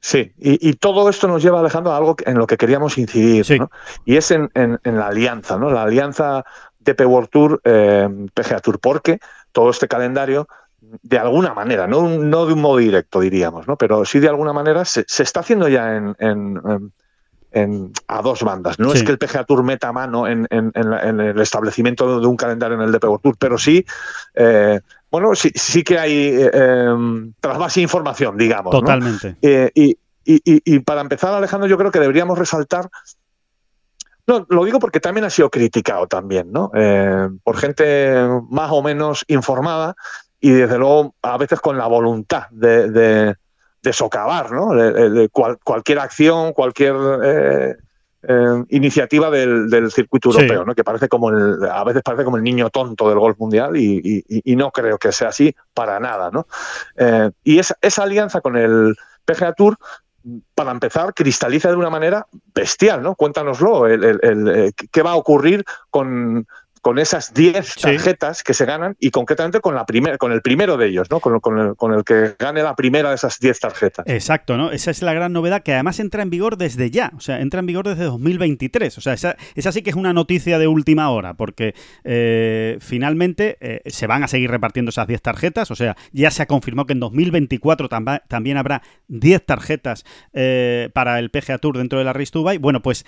[0.06, 3.46] Sí, y, todo esto nos lleva, Alejandro, a algo en lo que queríamos incidir,
[4.04, 4.50] y es en,
[4.84, 5.70] la alianza, ¿no?
[5.70, 6.44] La alianza
[6.80, 9.18] DP World Tour, eh, PGA Tour, porque
[9.50, 10.46] todo este calendario,
[10.80, 13.78] de alguna manera, no, no de un modo directo, diríamos, ¿no?
[13.78, 16.14] pero sí de alguna manera se, está haciendo ya en,
[18.06, 18.78] a dos bandas.
[18.78, 22.82] No es que el PGA Tour meta mano en, el establecimiento de un calendario en
[22.82, 23.86] el DP World Tour, pero sí,
[24.34, 24.80] eh,
[25.14, 28.72] bueno, sí, sí que hay eh, em, más información, digamos.
[28.72, 29.36] Totalmente.
[29.40, 32.90] Eh, y, y, para empezar, Alejandro, yo creo que deberíamos resaltar
[34.26, 36.70] no, lo digo porque también ha sido criticado también, ¿no?
[36.74, 39.94] Eh, por gente más o menos informada
[40.40, 44.74] y desde luego a veces con la voluntad de, de, socavar, ¿no?
[44.74, 47.76] De, cualquier acción, cualquier eh,
[48.26, 50.74] eh, iniciativa del, circuito europeo, ¿no?
[50.74, 54.24] Que parece como el, a veces parece como el niño tonto del golf mundial y,
[54.28, 56.46] y, no creo que sea así para nada, ¿no?
[57.42, 59.76] y esa, esa alianza con el PGA Tour
[60.54, 63.14] para empezar, cristaliza de una manera bestial, ¿no?
[63.14, 66.46] Cuéntanoslo, eh, ¿qué va a ocurrir con,
[66.84, 70.76] con esas 10 tarjetas que se ganan y concretamente con la primera, con el primero
[70.76, 71.18] de ellos, ¿no?
[71.18, 74.06] Con, con, el, que gane la primera de esas 10 tarjetas.
[74.06, 74.70] Exacto, ¿no?
[74.70, 77.60] Esa es la gran novedad que además entra en vigor desde ya, o sea, entra
[77.60, 78.98] en vigor desde 2023.
[78.98, 79.34] O sea, esa,
[79.72, 84.28] sí que es una noticia de última hora, porque eh, finalmente eh, se van a
[84.28, 87.88] seguir repartiendo esas 10 tarjetas, o sea, ya se ha confirmado que en 2024
[88.28, 92.58] también habrá 10 tarjetas eh, para el PGA Tour dentro de la Race Dubai.
[92.58, 93.06] Bueno, pues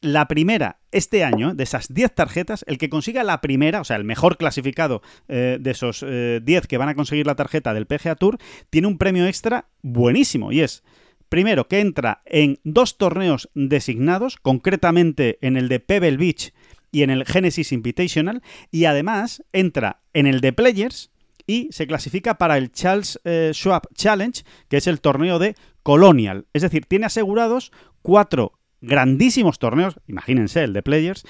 [0.00, 3.96] la primera, este año, de esas 10 tarjetas, el que consiga la primera, o sea,
[3.96, 7.86] el mejor clasificado eh, de esos 10 eh, que van a conseguir la tarjeta del
[7.86, 8.38] PGA Tour,
[8.70, 10.84] tiene un premio extra buenísimo y es,
[11.28, 16.52] primero, que entra en dos torneos designados, concretamente en el de Pebble Beach
[16.92, 21.10] y en el Genesis Invitational, y además entra en el de Players
[21.46, 26.46] y se clasifica para el Charles eh, Schwab Challenge, que es el torneo de Colonial.
[26.52, 27.70] Es decir, tiene asegurados
[28.02, 31.24] cuatro grandísimos torneos, imagínense el de Players,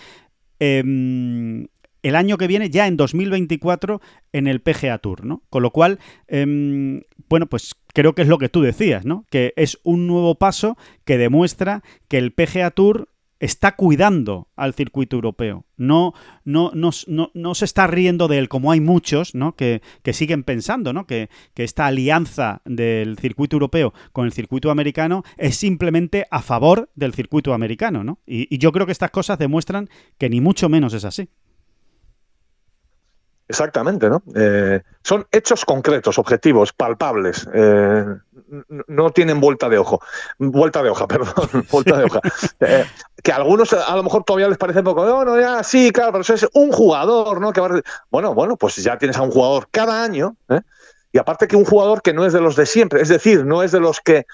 [0.59, 1.67] em,
[2.03, 4.01] el año que viene, ya en 2024,
[4.33, 5.43] en el PGA Tour, ¿no?
[5.51, 9.25] Con lo cual, em, bueno, pues creo que es lo que tú decías, ¿no?
[9.31, 15.17] Que es un nuevo paso que demuestra que el PGA Tour está cuidando al circuito
[15.17, 15.65] europeo.
[15.77, 16.91] No, no, no,
[17.35, 19.55] no, se está riendo de él, como hay muchos ¿no?
[19.55, 21.07] que, que siguen pensando ¿no?
[21.07, 26.89] que, que, esta alianza del circuito europeo con el circuito americano es simplemente a favor
[26.95, 28.05] del circuito americano.
[28.05, 28.19] ¿no?
[28.27, 31.29] Y, yo creo que estas cosas demuestran que ni mucho menos es así.
[33.49, 34.25] Exactamente, ¿no?
[34.35, 37.49] Eh, son hechos concretos, objetivos, palpables.
[37.55, 38.05] Eh,
[38.89, 40.01] no tienen vuelta de ojo.
[40.39, 41.67] Vuelta de hoja, perdón.
[41.71, 42.21] vuelta de hoja.
[42.61, 42.85] Eh,
[43.23, 45.25] que a algunos a lo mejor todavía les parece poco.
[45.25, 47.53] No, ya, sí, claro, pero eso es un jugador, ¿no?
[47.53, 47.61] Que
[48.11, 50.37] Bueno, bueno, pues ya tienes a un jugador cada año.
[51.13, 53.01] Y aparte que un jugador que no es de los de siempre.
[53.01, 54.27] Es decir, no es de los que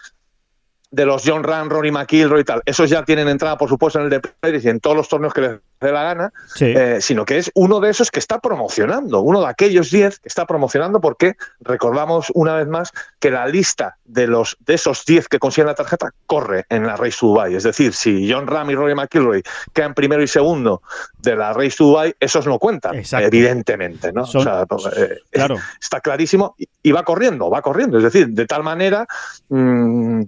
[0.92, 4.04] de los John Ram, Rory McIlroy y tal, esos ya tienen entrada, por supuesto, en
[4.04, 7.38] el de y en todos los torneos que les dé la gana, eh, sino que
[7.38, 11.34] es uno de esos que está promocionando, uno de aquellos 10 que está promocionando, porque
[11.60, 15.74] recordamos una vez más que la lista de los de esos 10 que consiguen la
[15.74, 17.54] tarjeta corre en la Race to Dubai.
[17.54, 20.82] Es decir, si John Ram y Rory McIlroy quedan primero y segundo
[21.18, 24.12] de la Race to Dubai, esos no cuentan, evidentemente.
[24.12, 24.24] ¿no?
[24.24, 25.56] Eh, claro.
[25.80, 27.96] está clarísimo y, va corriendo, va corriendo.
[27.96, 29.06] Es decir, de tal manera.
[29.48, 30.24] Mm,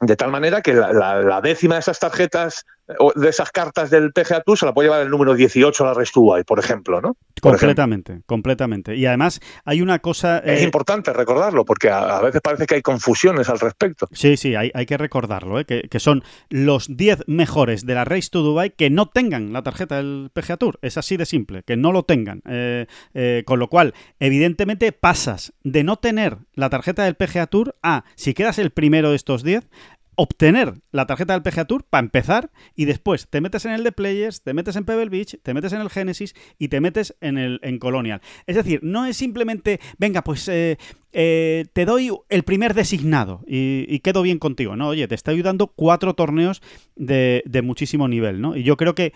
[0.00, 4.58] de tal manera que la, décima de esas tarjetas, de esesas cartas del PGA Tour,
[4.58, 7.16] se la puede llevar el número 18 a la Restúa, por ejemplo, ¿no?
[7.40, 8.96] completamente, completamente.
[8.96, 10.38] Y además hay una cosa...
[10.38, 14.08] Es eh, importante recordarlo, porque a, veces parece que hay confusiones al respecto.
[14.12, 15.64] Sí, sí, hay, hay que recordarlo, ¿eh?
[15.64, 19.96] que, son los 10 mejores de la Race to Dubai que no tengan la tarjeta
[19.96, 20.78] del PGA Tour.
[20.82, 22.42] Es así de simple, que no lo tengan.
[22.46, 22.86] Eh,
[23.44, 28.34] con lo cual, evidentemente pasas de no tener la tarjeta del PGA Tour a, si
[28.34, 29.68] quedas el primero de estos 10,
[30.20, 33.92] obtener la tarjeta del PGA Tour para empezar y después te metes en el de
[33.92, 37.38] Players, te metes en Pebble Beach, te metes en el Genesis y te metes en
[37.38, 38.20] el en Colonial.
[38.48, 40.76] Es decir, no es simplemente, venga, pues eh,
[41.12, 44.88] eh, te doy el primer designado y, quedo bien contigo, ¿no?
[44.88, 46.62] Oye, te está ayudando cuatro torneos
[46.96, 48.56] de, de muchísimo nivel, ¿no?
[48.56, 49.12] Y yo creo que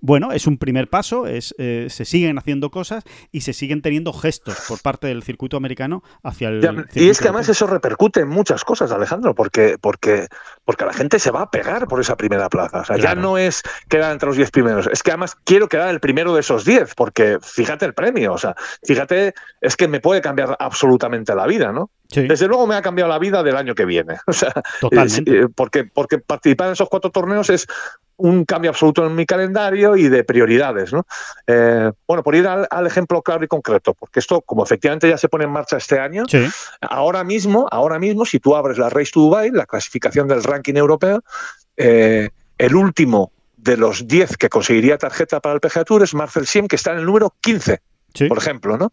[0.00, 4.12] bueno, es un primer paso, es, eh, se siguen haciendo cosas y se siguen teniendo
[4.12, 6.86] gestos por parte del circuito americano hacia el...
[6.94, 10.28] y es que además eso repercute en muchas cosas, Alejandro, porque, porque,
[10.64, 12.80] porque la gente se va a pegar por esa primera plaza.
[12.80, 15.88] O sea, ya no es quedar entre los 10 primeros, es que además quiero quedar
[15.90, 20.00] el primero de esos 10, porque fíjate el premio, o sea, fíjate, es que me
[20.00, 21.90] puede cambiar absolutamente la vida, ¿no?
[22.10, 24.18] Desde luego me ha cambiado la vida del año que viene.
[24.26, 25.40] O sea, Totalmente.
[25.40, 27.66] Eh, porque, porque participar en esos cuatro torneos es
[28.16, 30.92] un cambio absoluto en mi calendario y de prioridades.
[30.92, 31.04] ¿no?
[31.46, 35.28] Eh, bueno, por ir al, ejemplo claro y concreto, porque esto, como efectivamente ya se
[35.28, 36.24] pone en marcha este año,
[36.80, 40.74] ahora mismo, ahora mismo, si tú abres la Race to Dubai, la clasificación del ranking
[40.74, 41.22] europeo,
[41.76, 46.46] eh, el último de los 10 que conseguiría tarjeta para el PGA Tour es Marcel
[46.46, 47.80] Siem, que está en el número 15
[48.28, 48.90] por ejemplo, ¿no?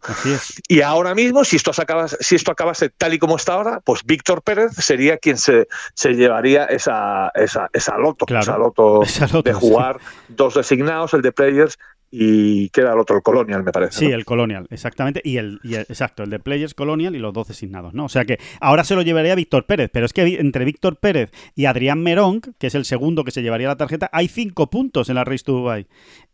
[0.68, 4.04] Y ahora mismo, si esto, acaba, si esto acabase tal y como está ahora, pues
[4.06, 9.02] Víctor Pérez sería quien se, se llevaría esa, esa, esa loto, esa loto,
[9.44, 11.78] de jugar dos designados, el de Players
[12.10, 14.00] y queda el otro, el Colonial, me parece.
[14.00, 15.22] Sí, el Colonial, exactamente.
[15.24, 18.06] Y el, exacto, el de Players Colonial y los dos designados, ¿no?
[18.06, 21.32] O sea que ahora se lo llevaría Víctor Pérez, pero es que entre Víctor Pérez
[21.56, 25.10] y Adrián Merón, que es el segundo que se llevaría la tarjeta, hay cinco puntos
[25.10, 25.88] en la Race to Dubai.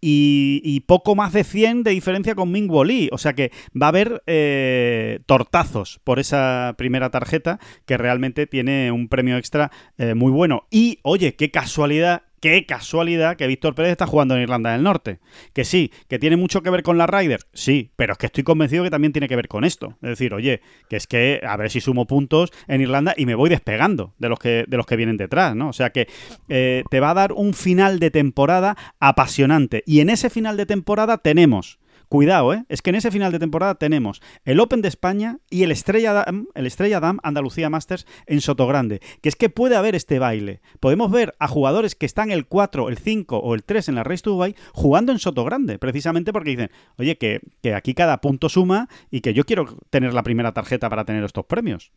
[0.06, 3.10] Y, poco más de 100 de diferencia con Ming Lee.
[3.14, 8.92] O sea que va a haber eh, tortazos por esa primera tarjeta que realmente tiene
[8.92, 10.68] un premio extra eh, muy bueno.
[10.70, 15.20] Y, oye, qué casualidad Qué casualidad que Víctor Pérez está jugando en Irlanda del Norte.
[15.54, 18.44] Que sí, que tiene mucho que ver con la Ryder, sí, pero es que estoy
[18.44, 19.98] convencido que también tiene que ver con esto.
[20.02, 23.36] Es decir, oye, que es que a ver si sumo puntos en Irlanda y me
[23.36, 25.70] voy despegando de los que, de los que vienen detrás, ¿no?
[25.70, 26.10] O sea que
[26.50, 29.82] eh, te va a dar un final de temporada apasionante.
[29.86, 32.66] Y en ese final de temporada tenemos Cuidado, ¿eh?
[32.70, 36.14] Es que en ese final de temporada tenemos el Open de España y el Estrella
[36.14, 39.02] Dam, el Estrella Dam Andalucía Masters en Sotogrande.
[39.22, 40.62] Que es que puede haber este baile.
[40.80, 44.04] Podemos ver a jugadores que están el 4, el 5 o el 3 en la
[44.04, 47.42] Race to Dubai jugando en Sotogrande, precisamente porque dicen, oye, que,
[47.74, 51.46] aquí cada punto suma y que yo quiero tener la primera tarjeta para tener estos
[51.46, 51.92] premios.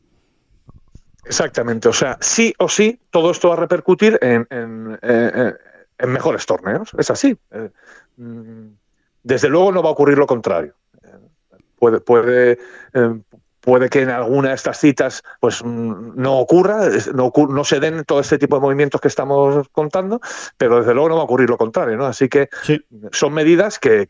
[1.25, 4.47] Exactamente, o sea, sí o sí, todo esto va a repercutir en,
[5.03, 5.53] eh,
[5.99, 7.37] eh, mejores torneos, es así.
[7.51, 7.71] Eh,
[8.16, 8.66] mm,
[9.27, 10.77] desde luego no va a ocurrir lo contrario.
[11.77, 12.59] Puede, puede,
[12.95, 13.21] eh,
[13.67, 18.05] puede que en alguna de estas citas pues mm, no ocurra, no, no, se den
[18.05, 20.21] todo este tipo de movimientos que estamos contando,
[20.57, 22.07] pero desde luego no va a ocurrir lo contrario, ¿no?
[22.07, 22.49] Así que
[23.11, 24.07] son medidas que,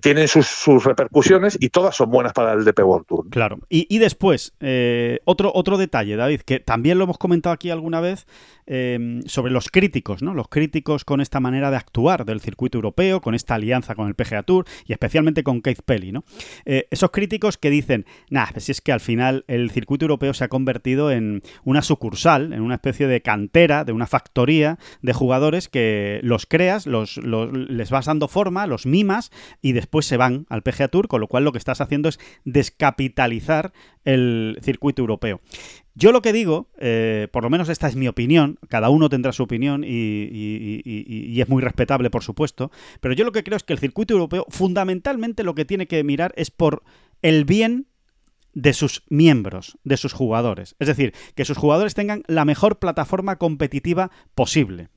[0.00, 3.28] tienen sus, repercusiones y todas son buenas para el DP World Tour.
[3.30, 3.58] Claro.
[3.68, 8.26] Y, después, eh, otro, otro detalle, David, que también lo hemos comentado aquí alguna vez,
[8.68, 10.34] Em, sobre los críticos, ¿no?
[10.34, 14.16] Los críticos con esta manera de actuar del circuito europeo, con esta alianza con el
[14.16, 16.24] PGA Tour y especialmente con Keith Pelly, ¿no?
[16.64, 20.34] Eh, esos críticos que dicen, nah, pues si es que al final el circuito europeo
[20.34, 25.12] se ha convertido en una sucursal, en una especie de cantera, de una factoría de
[25.12, 29.30] jugadores que los creas, los, les vas dando forma, los mimas
[29.60, 32.18] y después se van al PGA Tour, con lo cual lo que estás haciendo es
[32.44, 33.72] descapitalizar
[34.04, 35.40] el circuito europeo.
[35.94, 39.32] Yo lo que digo, eh, por lo menos esta es mi opinión, cada uno tendrá
[39.32, 43.72] su opinión y, es muy respetable, por supuesto, pero yo lo que creo es que
[43.72, 46.82] el circuito europeo fundamentalmente lo que tiene que mirar es por
[47.22, 47.86] el bien
[48.56, 50.76] de sus miembros, de sus jugadores.
[50.78, 54.88] Es decir, que sus jugadores tengan la mejor plataforma competitiva posible.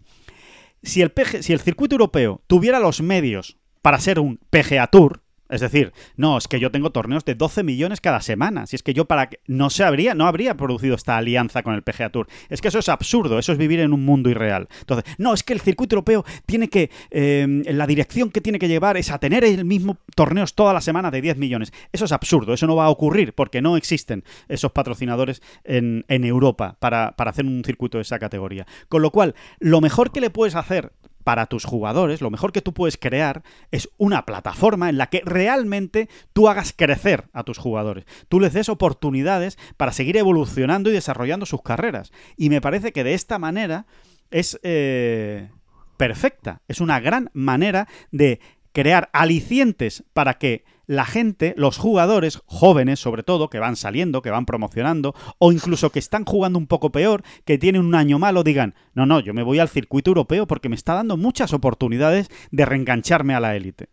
[0.82, 5.62] Si el, si el circuito europeo tuviera los medios para ser un PGA Tour, es
[5.62, 8.68] decir, no, es que yo tengo torneos de 12 millones cada semana.
[8.68, 11.74] Si es que yo para que no se habría, no habría producido esta alianza con
[11.74, 12.28] el PGA Tour.
[12.50, 14.68] Es que eso es absurdo, eso es vivir en un mundo irreal.
[14.80, 18.68] Entonces, no, es que el circuito europeo tiene que, eh, la dirección que tiene que
[18.68, 21.74] llevar es a tener el mismo torneos toda la semana de 10 millones.
[21.92, 26.24] Eso es absurdo, eso no va a ocurrir porque no existen esos patrocinadores en, en
[26.26, 28.68] Europa para, para hacer un circuito de esa categoría.
[28.88, 30.92] Con lo cual, lo mejor que le puedes hacer
[31.30, 35.22] para tus jugadores, lo mejor que tú puedes crear es una plataforma en la que
[35.24, 38.06] realmente tú hagas crecer a tus jugadores.
[38.30, 42.12] Tú les des oportunidades para seguir evolucionando y desarrollando sus carreras.
[42.36, 43.86] Y me parece que de esta manera
[44.32, 45.52] es eh,
[45.98, 46.64] perfecta.
[46.68, 48.40] Es una gran manera de
[48.72, 54.32] crear alicientes para que la gente, los jugadores jóvenes sobre todo, que van saliendo, que
[54.32, 58.42] van promocionando, o incluso que están jugando un poco peor, que tienen un año malo,
[58.42, 62.30] digan, no, no, yo me voy al circuito europeo porque me está dando muchas oportunidades
[62.50, 63.90] de reengancharme a la élite.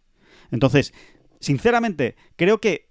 [0.51, 0.95] Entonces,
[1.39, 2.89] sinceramente, creo que...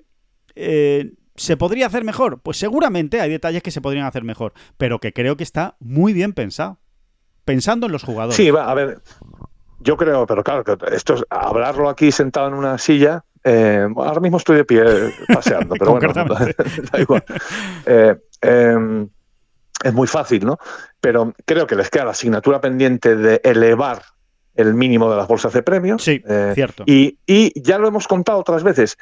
[0.56, 2.39] Eh, ¿Se podría hacer mejor?
[2.41, 6.13] Pues seguramente hay detalles que se podrían hacer mejor, pero que creo que está muy
[6.13, 6.80] bien pensado.
[7.44, 8.38] Pensando en los jugadores.
[8.38, 9.02] Sí, va, a ver,
[9.80, 10.63] yo creo, pero claro,
[10.94, 14.84] esto es hablarlo aquí sentado en una silla, eh, ahora mismo estoy de pie
[15.31, 16.12] paseando, pero bueno,
[16.91, 17.23] da, igual.
[17.86, 19.08] Eh, em,
[19.84, 20.58] es muy fácil, ¿no?
[20.99, 24.01] Pero creo que les queda la asignatura pendiente de elevar
[24.55, 26.03] el mínimo de las bolsas de premios.
[26.03, 26.86] Sí, eh, cierto.
[26.88, 27.19] Y,
[27.62, 28.97] ya lo hemos contado otras veces.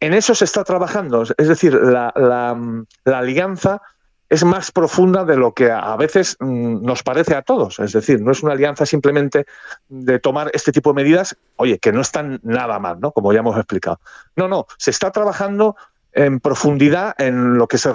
[0.00, 1.22] En eso se está trabajando.
[1.22, 3.80] Es decir, la, la alianza
[4.28, 7.78] es más profunda de lo que a veces mm, nos parece a todos.
[7.78, 9.46] Es decir, no es una alianza simplemente
[9.88, 13.12] de tomar este tipo de medidas, oye, que no están nada mal, ¿no?
[13.12, 14.00] Como ya hemos explicado.
[14.36, 15.76] No, no, se está trabajando
[16.12, 17.92] en profundidad en lo que se,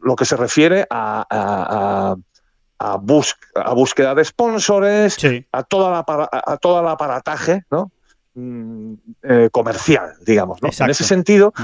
[0.00, 2.16] lo que se refiere a,
[2.78, 5.18] a, búsqueda de sponsores,
[5.52, 7.90] a, toda la, a todo el aparataje ¿no?
[8.34, 10.58] Mm, eh, comercial, digamos.
[10.62, 11.54] En ese sentido,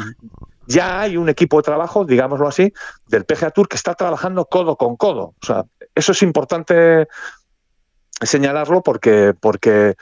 [0.67, 2.73] ya hay un equipo de trabajo, digámoslo así,
[3.09, 5.35] del PGA Tour que está trabajando codo con codo.
[5.43, 7.09] O sea, eso es importante
[8.21, 9.95] señalarlo porque, porque,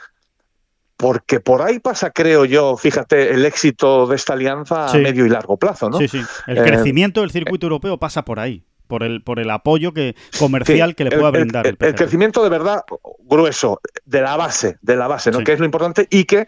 [0.96, 5.30] porque por ahí pasa, creo yo, fíjate, el éxito de esta alianza a medio y
[5.30, 5.88] largo plazo.
[5.88, 5.98] ¿no?
[5.98, 6.22] Sí, sí.
[6.46, 10.16] El eh, crecimiento del circuito europeo pasa por ahí por el, por el apoyo que,
[10.38, 11.66] comercial que le pueda brindar.
[11.66, 12.82] El, el, crecimiento de verdad
[13.20, 15.38] grueso, de la base, de la base, ¿no?
[15.38, 16.44] Que es lo importante y que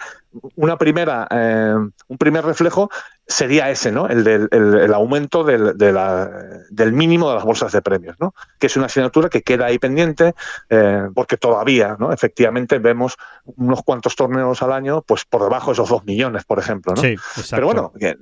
[0.56, 1.74] una primera, eh,
[2.08, 2.90] un primer reflejo
[3.32, 4.08] sería ese, ¿no?
[4.08, 8.34] El del el, aumento del, del, mínimo de las bolsas de premios, ¿no?
[8.58, 10.34] Que es una asignatura que queda ahí pendiente,
[10.70, 12.12] eh, porque todavía, ¿no?
[12.12, 13.16] Efectivamente vemos
[13.56, 17.02] unos cuantos torneos al año, pues por debajo de esos dos millones, por ejemplo, ¿no?
[17.02, 17.16] Sí,
[17.50, 18.16] Pero bueno, que,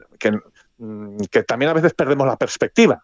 [1.30, 3.02] que también a veces perdemos la perspectiva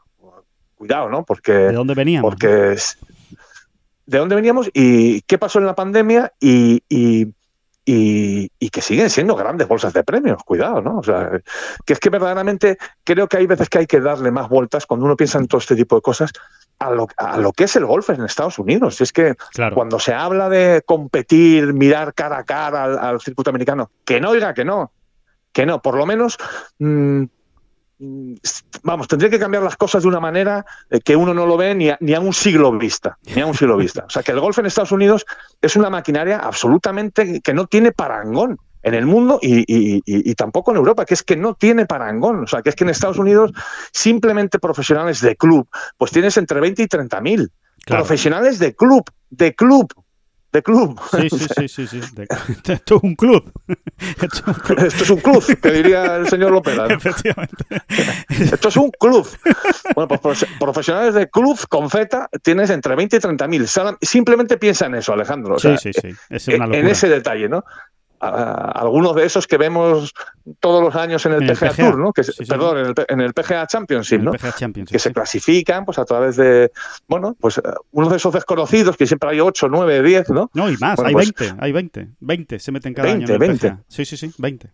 [0.76, 1.24] cuidado, ¿no?
[1.24, 2.30] Porque, ¿De dónde veníamos?
[2.30, 2.76] Porque
[4.06, 7.34] de dónde veníamos y qué pasó en la pandemia y, y,
[7.86, 10.98] que siguen siendo grandes bolsas de premios, cuidado, ¿no?
[10.98, 11.40] O sea,
[11.84, 15.06] que es que verdaderamente creo que hay veces que hay que darle más vueltas cuando
[15.06, 16.32] uno piensa en todo este tipo de cosas
[16.78, 19.00] a lo, a lo que es el golf en Estados Unidos.
[19.00, 19.34] Es que
[19.72, 24.52] cuando se habla de competir, mirar cara a cara al, circuito americano, que no diga
[24.52, 24.92] que no,
[25.52, 26.38] que no, por lo menos
[26.78, 27.24] Mm,
[28.82, 31.74] vamos, tendría que cambiar las cosas de una manera eh, que uno no lo ve
[31.74, 34.04] ni a, ni a, un siglo vista, ni a un siglo vista.
[34.06, 35.24] O sea, que el golf en Estados Unidos
[35.62, 41.04] es una maquinaria absolutamente que no tiene parangón en el mundo y, tampoco en Europa,
[41.04, 42.44] que es que no tiene parangón.
[42.44, 43.52] O sea, que es que en Estados Unidos
[43.92, 45.68] simplemente profesionales de club,
[45.98, 47.50] pues tienes entre 20 y 30 mil.
[47.84, 49.92] Profesionales de club, de club,
[50.56, 51.00] de club.
[51.10, 52.00] Sí, sí, sí, sí.
[52.72, 53.52] Esto es un club.
[54.22, 56.78] Esto es un club, que diría el señor López.
[56.88, 57.64] Efectivamente.
[58.28, 59.26] Esto es un club.
[59.94, 63.66] Bueno, pues profesionales de club con Z tienes entre 20 y 30 mil.
[64.00, 65.58] Simplemente piensa en eso, Alejandro.
[65.58, 66.08] sí, sí, sí.
[66.30, 67.64] Es una En ese detalle, ¿no?
[68.20, 70.12] Algunos de esos que vemos
[70.60, 72.12] todos los años en el, PGA, Tour, ¿no?
[72.12, 74.32] Que perdón, En, el, en, el, PGA Championship, ¿no?
[74.32, 76.70] que se clasifican pues a través de,
[77.08, 77.62] bueno, pues eh,
[77.92, 80.50] uno de esos desconocidos que siempre hay 8, 9, 10, ¿no?
[80.54, 83.38] No, y más, hay 20, pues hay 20, 20 se meten cada año en el
[83.38, 83.76] 20.
[83.88, 84.70] Sí, sí, sí, 20.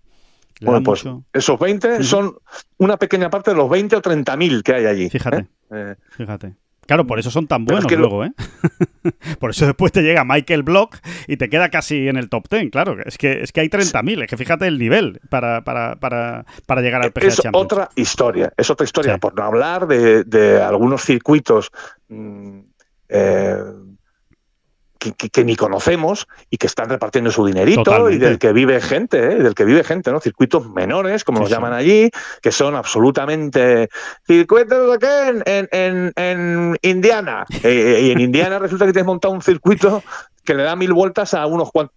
[0.63, 2.37] bueno, pues esos 20 son
[2.79, 5.11] una pequeña parte de los 20 o 30 mil que hay allí.
[5.11, 5.47] Fíjate, ¿eh?
[5.71, 6.55] Eh, fíjate.
[6.93, 8.33] Claro, por eso son tan buenos luego, ¿eh?
[9.41, 12.71] por eso después te llega Michael Block y te queda casi en el top 10,
[12.71, 12.99] claro.
[13.07, 16.83] Es que, es que hay 30.000, es que fíjate el nivel para, para, para, para
[16.83, 21.03] llegar al PGA Es otra historia, es otra historia, por no hablar de, de algunos
[21.03, 21.71] circuitos
[22.11, 22.59] mm,
[23.09, 23.57] eh,
[25.11, 29.43] que, ni conocemos y que están repartiendo su dinerito y del que vive gente, ¿eh?
[29.43, 30.21] del que vive gente, ¿no?
[30.21, 33.89] Circuitos menores, como los llaman allí, que son absolutamente
[34.27, 37.45] circuitos de en, en, en Indiana.
[37.51, 40.03] Eh, eh, y en Indiana resulta que tienes montado un circuito
[40.45, 41.97] que le da mil vueltas a unos cuantos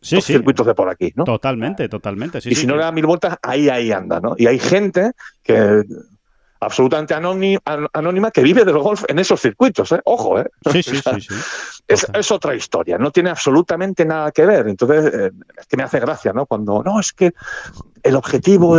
[0.00, 1.24] circuitos de por aquí, ¿no?
[1.24, 2.38] Totalmente, totalmente.
[2.44, 4.34] y si no le da mil vueltas, ahí, ahí anda, ¿no?
[4.38, 5.82] Y hay gente que
[6.60, 9.92] absolutamente anónima, que vive del golf en esos circuitos.
[9.92, 10.00] ¿eh?
[10.04, 10.50] Ojo, ¿eh?
[10.72, 11.34] Sí, sí, sí,
[11.88, 14.68] Es, otra historia, no tiene absolutamente nada que ver.
[14.68, 16.44] Entonces, eh, es que me hace gracia, ¿no?
[16.44, 17.32] Cuando, no, es que
[18.02, 18.78] el objetivo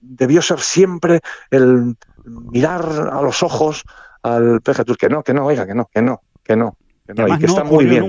[0.00, 1.20] debió ser siempre
[1.50, 3.84] el mirar a los ojos
[4.22, 6.76] al PGA Tour, que no, que no, oiga, que no, que no, que no.
[7.06, 8.06] Que no, y que está muy bien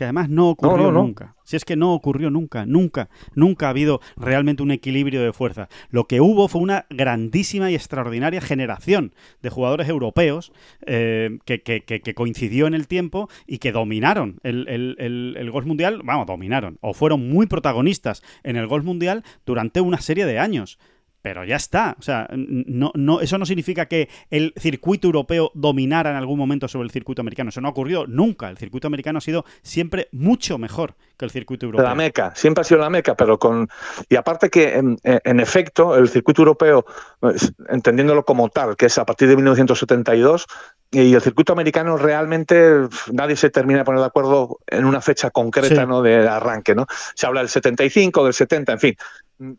[0.00, 1.36] que además no ocurrió nunca.
[1.44, 5.68] Si es que no ocurrió nunca, nunca, nunca ha habido realmente un equilibrio de fuerza.
[5.90, 10.52] Lo que hubo fue una grandísima y extraordinaria generación de jugadores europeos
[10.86, 16.78] eh, que, coincidió en el tiempo y que dominaron el, el, golf mundial, vamos, dominaron,
[16.80, 20.78] o fueron muy protagonistas en el golf mundial durante una serie de años
[21.22, 21.96] pero ya está.
[21.98, 26.68] O sea, no, no, eso no significa que el circuito europeo dominara en algún momento
[26.68, 27.50] sobre el circuito americano.
[27.50, 28.48] Eso no ha ocurrido nunca.
[28.48, 31.86] El circuito americano ha sido siempre mucho mejor que el circuito europeo.
[31.86, 33.68] La meca, siempre ha sido la meca, pero con.
[34.08, 36.86] Y aparte que, en, efecto, el circuito europeo,
[37.18, 40.46] pues, entendiéndolo como tal, que es a partir de 1972,
[40.90, 45.30] y el circuito americano realmente nadie se termina de poner de acuerdo en una fecha
[45.30, 46.02] concreta ¿no?
[46.02, 46.74] de arranque.
[46.74, 46.86] ¿no?
[47.14, 48.96] Se habla del 75, del 70, en fin.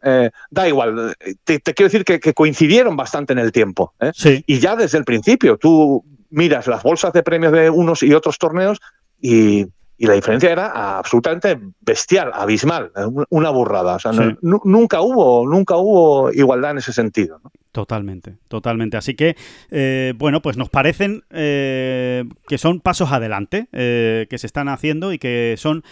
[0.03, 3.93] Eh, da igual, te, quiero decir que, coincidieron bastante en el tiempo.
[3.99, 4.11] ¿eh?
[4.45, 8.37] Y ya desde el principio, tú miras las bolsas de premios de unos y otros
[8.37, 8.79] torneos
[9.19, 9.65] y,
[9.97, 12.91] la diferencia era absolutamente bestial, abismal,
[13.29, 13.97] una burrada.
[13.97, 14.11] O sea,
[14.41, 17.39] nunca hubo, nunca hubo igualdad en ese sentido.
[17.71, 18.97] Totalmente, totalmente.
[18.97, 19.37] Así que,
[19.69, 25.13] eh, bueno, pues nos parecen eh, que son pasos adelante eh, que se están haciendo
[25.13, 25.83] y que son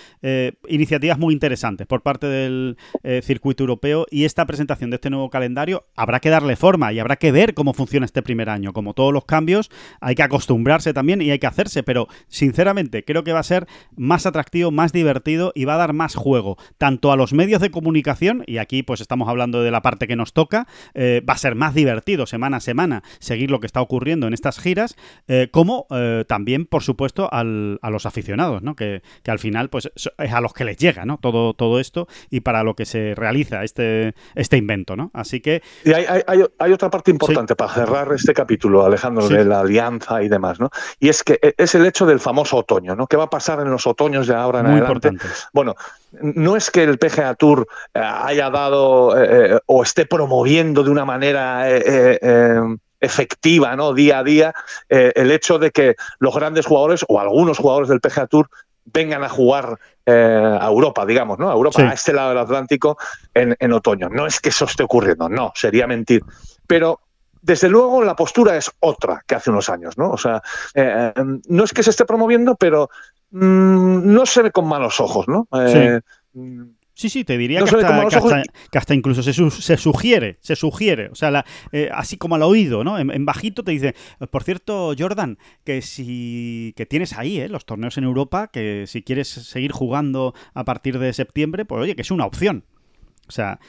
[0.68, 2.78] iniciativas muy interesantes por parte del
[3.24, 7.16] circuito europeo y esta presentación de este nuevo calendario habrá que darle forma y habrá
[7.16, 8.74] que ver cómo funciona este primer año.
[8.74, 9.70] Como todos los cambios,
[10.02, 13.68] hay que acostumbrarse también y hay que hacerse, pero sinceramente creo que va a ser
[13.96, 17.72] más atractivo, más divertido y va a dar más juego, tanto a los medios de
[17.72, 21.56] comunicación, y aquí pues estamos hablando de la parte que nos toca, va a ser
[21.56, 24.96] más divertido semana a semana seguir lo que está ocurriendo en estas giras,
[25.28, 28.76] eh, como eh, también, por supuesto, a los aficionados, ¿no?
[28.76, 31.20] Que, al final pues es a los que les llega ¿no?
[31.20, 34.96] todo, todo esto y para lo que se realiza este, este invento.
[34.96, 35.12] ¿no?
[35.14, 35.62] Así que...
[35.84, 40.60] Y hay, otra parte importante para cerrar este capítulo, Alejandro, de la alianza y demás,
[40.60, 40.70] ¿no?
[41.00, 43.08] Y es que es el hecho del famoso otoño, ¿no?
[43.08, 45.12] ¿Qué va a pasar en los otoños de ahora en adelante?
[45.54, 45.76] Bueno,
[46.12, 49.14] no es que el PGA Tour eh, haya dado
[49.66, 52.62] o esté promoviendo de una manera eh, eh,
[53.00, 53.94] efectiva, ¿no?
[53.94, 54.54] Día a día,
[54.90, 58.50] eh, el hecho de que los grandes jugadores o algunos jugadores del PGA Tour
[58.86, 61.52] vengan a jugar a Europa, digamos, ¿no?
[61.52, 62.98] A Europa, a este lado del Atlántico,
[63.36, 64.10] en, otoño.
[64.10, 66.24] No es que eso esté ocurriendo, no, sería mentir.
[66.66, 67.00] Pero
[67.44, 70.10] desde luego la postura es otra que hace unos años, ¿no?
[70.10, 70.42] O sea,
[71.48, 72.90] no es que se esté promoviendo, pero
[73.32, 75.48] mm, no se ve con malos ojos, ¿no?
[77.00, 82.18] Sí, sí, te diría que, hasta, incluso se, sugiere, se sugiere, o sea, eh, así
[82.18, 83.00] como al oído, ¿no?
[83.00, 83.96] En, bajito te dice,
[84.30, 87.48] por cierto, Jordan, que si que tienes ahí ¿eh?
[87.48, 91.96] los torneos en Europa, que si quieres seguir jugando a partir de septiembre, pues oye,
[91.96, 92.66] que es una opción.
[93.30, 93.62] O sea,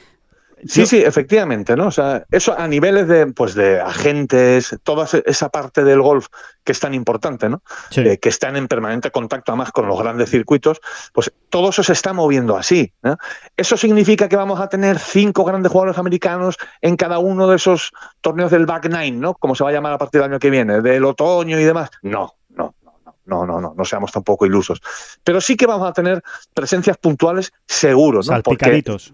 [0.67, 1.87] Sí, sí, efectivamente, ¿no?
[1.87, 6.27] O sea, eso a niveles de, pues, de agentes, toda esa parte del golf
[6.63, 7.63] que es tan importante, ¿no?
[7.95, 10.79] Eh, que están en permanente contacto además con los grandes circuitos,
[11.13, 12.93] pues todo eso se está moviendo así.
[13.01, 13.17] ¿no?
[13.57, 17.91] ¿Eso significa que vamos a tener cinco grandes jugadores americanos en cada uno de esos
[18.21, 19.33] torneos del back nine, ¿no?
[19.33, 21.89] Como se va a llamar a partir del año que viene, del otoño y demás.
[22.03, 22.75] No, no,
[23.25, 24.81] no, no, no, no seamos tampoco ilusos.
[25.23, 26.21] Pero sí que vamos a tener
[26.53, 28.33] presencias puntuales seguros, ¿no?
[28.33, 29.13] Salpicaditos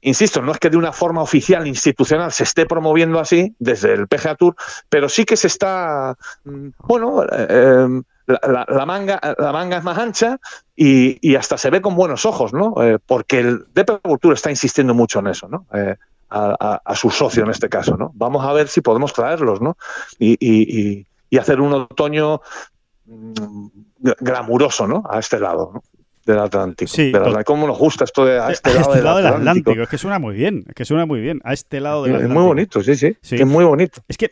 [0.00, 4.08] insisto, no es que de una forma oficial, institucional, se esté promoviendo así desde el
[4.08, 4.56] PGA Tour,
[4.88, 10.38] pero sí que se está, mm, bueno, em, la, manga, la manga es más ancha
[10.76, 12.74] y, hasta se ve con buenos ojos, ¿no?
[12.82, 15.66] Eh, porque el DP Tour está insistiendo mucho en eso, ¿no?
[15.72, 15.96] Eh,
[16.30, 18.10] a, su socio en este caso, ¿no?
[18.14, 19.78] Vamos a ver si podemos traerlos, ¿no?
[20.18, 22.42] Y, y hacer un otoño
[23.06, 23.66] mm,
[24.20, 25.04] glamuroso, ¿no?
[25.08, 25.82] A este lado, ¿no?
[26.32, 26.90] Del Atlántico.
[26.90, 27.12] Sí,
[27.44, 29.82] ¿Cómo nos gusta esto de a este, lado, del, Atlántico?
[29.82, 31.40] Es que suena muy bien, es que suena muy bien.
[31.44, 32.32] A este lado del Atlántico.
[32.32, 34.00] Es muy bonito, sí, sí, Es muy bonito.
[34.08, 34.30] Es que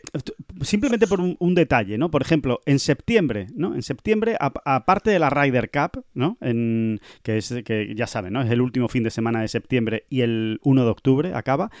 [0.61, 2.11] simplemente por un, detalle, ¿no?
[2.11, 3.73] Por ejemplo, en septiembre, ¿no?
[3.73, 6.37] En septiembre, aparte de la Ryder Cup, ¿no?
[6.41, 8.41] En, que es que ya saben, ¿no?
[8.41, 11.71] Es el último fin de semana de septiembre y el 1 de octubre acaba.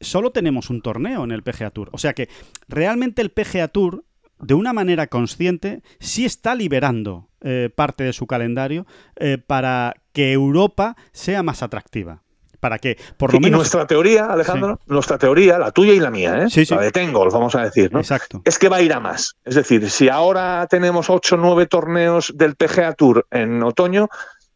[0.00, 1.88] Solo tenemos un torneo en el PGA Tour.
[1.92, 2.28] O sea que
[2.68, 4.04] realmente el PGA Tour
[4.44, 8.86] de una manera consciente, sí está liberando eh, parte de su calendario
[9.16, 12.22] eh, para que Europa sea más atractiva.
[12.60, 13.56] Para que, por lo menos.
[13.56, 16.50] Y nuestra teoría, Alejandro, nuestra teoría, la tuya y la mía, ¿eh?
[16.50, 17.98] Sí, la de Tengo, vamos a decir, ¿no?
[17.98, 18.40] Exacto.
[18.44, 19.36] Es que va a ir a más.
[19.44, 24.08] Es decir, si ahora tenemos 8 o 9 torneos del PGA Tour en otoño,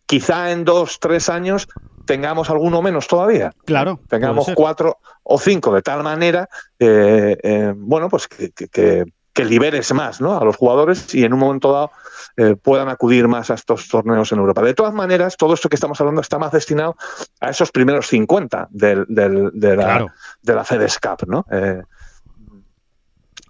[0.07, 1.69] quizá en 2, 3 años
[2.07, 3.53] tengamos alguno menos todavía.
[3.67, 4.01] Claro.
[4.09, 9.05] Tengamos 4 o 5, de tal manera, bueno, pues que que
[9.45, 10.39] liberes más ¿no?
[10.39, 11.91] a los jugadores y en un momento dado
[12.37, 14.63] eh, puedan acudir más a estos torneos en Europa.
[14.63, 16.97] De todas maneras, todo esto que estamos hablando está más destinado
[17.41, 21.47] a esos primeros 50 del, del, de, la, de la FedEx Cup, ¿no?
[21.51, 21.83] Eh,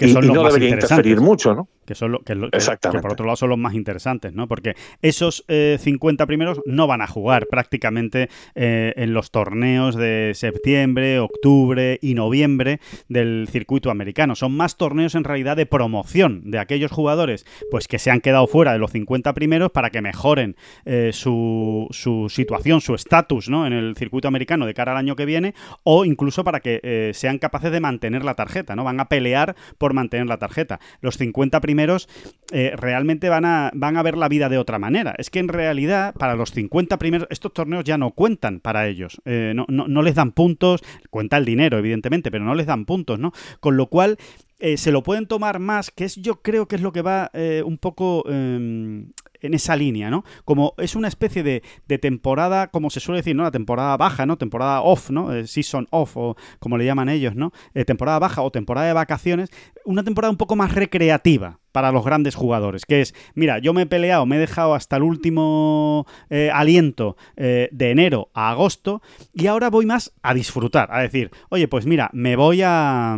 [0.00, 1.68] y, no debería interferir mucho, ¿no?
[1.88, 4.46] Que son lo, que, por otro lado son los más interesantes, ¿no?
[4.46, 10.32] Porque esos 50 eh, primeros no van a jugar prácticamente eh, en los torneos de
[10.34, 14.34] septiembre, octubre y noviembre del circuito americano.
[14.34, 18.46] Son más torneos en realidad de promoción de aquellos jugadores pues que se han quedado
[18.46, 23.66] fuera de los 50 primeros para que mejoren eh, su, su, situación, su estatus, ¿no?
[23.66, 27.38] En el circuito americano de cara al año que viene o incluso para que sean
[27.38, 28.84] capaces de mantener la tarjeta, ¿no?
[28.84, 30.80] Van a pelear por mantener la tarjeta.
[31.00, 32.08] Los 50 primeros primeros
[32.50, 35.14] eh, realmente van a, van a ver la vida de otra manera.
[35.16, 39.20] Es que en realidad, para los 50 primeros, estos torneos ya no cuentan para ellos.
[39.24, 43.20] Eh, no, no, les dan puntos, cuenta el dinero, evidentemente, pero no les dan puntos,
[43.20, 43.32] ¿no?
[43.60, 44.18] Con lo cual,
[44.58, 47.30] eh, se lo pueden tomar más, que es yo creo que es lo que va
[47.64, 50.24] un poco em, en esa línea, ¿no?
[50.44, 51.62] Como es una especie de,
[51.98, 53.42] temporada, como se suele decir, ¿no?
[53.42, 54.38] La temporada baja, ¿no?
[54.38, 55.34] Temporada off, ¿no?
[55.34, 57.52] Eh, season off, o como le llaman ellos, ¿no?
[57.74, 59.50] Eh, temporada baja o temporada de vacaciones,
[59.84, 63.82] una temporada un poco más recreativa para los grandes jugadores, que es, mira, yo me
[63.82, 69.46] he peleado, me he dejado hasta el último eh, aliento de enero a agosto y
[69.46, 73.16] ahora voy más a disfrutar, a decir, oye, pues mira, me voy a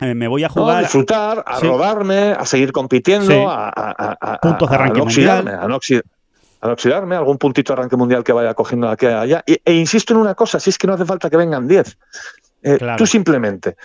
[0.00, 0.78] me voy a jugar.
[0.78, 5.48] a disfrutar, a rodarme, a seguir compitiendo, a, puntos de arranque mundial.
[5.48, 5.78] A no,
[6.72, 9.44] oxidarme, algún puntito de arranque mundial que vaya cogiendo aquí allá.
[9.46, 11.98] E, insisto en una cosa, si es que no hace falta que vengan 10.
[12.62, 13.76] Eh, tú simplemente,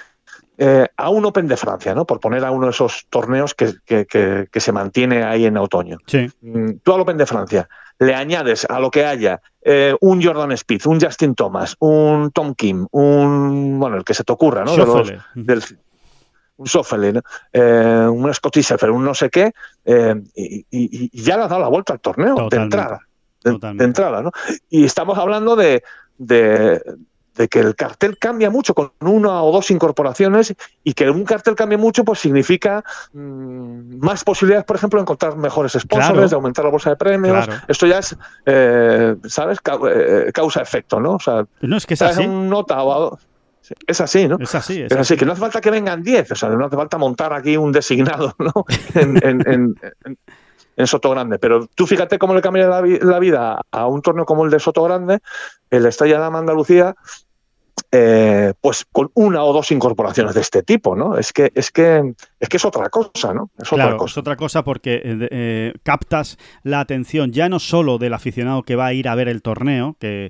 [0.57, 2.05] eh, a un Open de Francia, ¿no?
[2.05, 5.97] Por poner a uno de esos torneos que, se mantiene ahí en otoño.
[6.41, 7.68] Mm, tú al Open de Francia
[7.99, 9.41] le añades a lo que haya
[9.99, 14.32] un Jordan Spieth, un Justin Thomas, un Tom Kim, un bueno, el que se te
[14.32, 14.74] ocurra, ¿no?
[15.36, 15.62] del,
[16.60, 17.22] un Sofele,
[17.53, 19.51] eh, un Scotty un no sé qué,
[19.86, 22.99] eh, y, ya le ha dado la vuelta al torneo de entrada.
[23.41, 24.32] De, entrada, ¿no?
[24.70, 25.82] Y estamos hablando de,
[26.18, 26.82] de,
[27.49, 30.53] que el cartel cambia mucho con una o dos incorporaciones
[30.84, 32.84] y que un cartel cambie mucho pues significa
[33.14, 37.47] mm, más posibilidades, por ejemplo, de encontrar mejores sponsors, de aumentar la bolsa de premios.
[37.70, 39.60] Esto ya es, eh, ¿sabes?
[40.34, 41.14] causa-efecto, ¿no?
[41.14, 42.28] O sea, no es que así.
[42.28, 43.18] un nota o,
[43.88, 44.38] es así, ¿no?
[44.40, 45.16] Es así, es, así.
[45.16, 47.72] que no hace falta que vengan 10, o sea, no hace falta montar aquí un
[47.72, 48.66] designado, ¿no?
[48.96, 49.76] en,
[50.86, 51.40] Soto Grande.
[51.40, 54.60] Pero tú fíjate cómo le cambia la, la, vida a un torneo como el de
[54.60, 55.20] Soto Grande,
[55.70, 56.96] el Estrella de Andalucía,
[57.92, 61.18] eh, pues con una o dos incorporaciones de este tipo, ¿no?
[61.18, 63.52] Es que es que es que es otra cosa, ¿no?
[63.58, 64.12] Es otra cosa.
[64.12, 68.76] es otra cosa porque eh, eh, captas la atención ya no solo del aficionado que
[68.76, 70.30] va a ir a ver el torneo, que,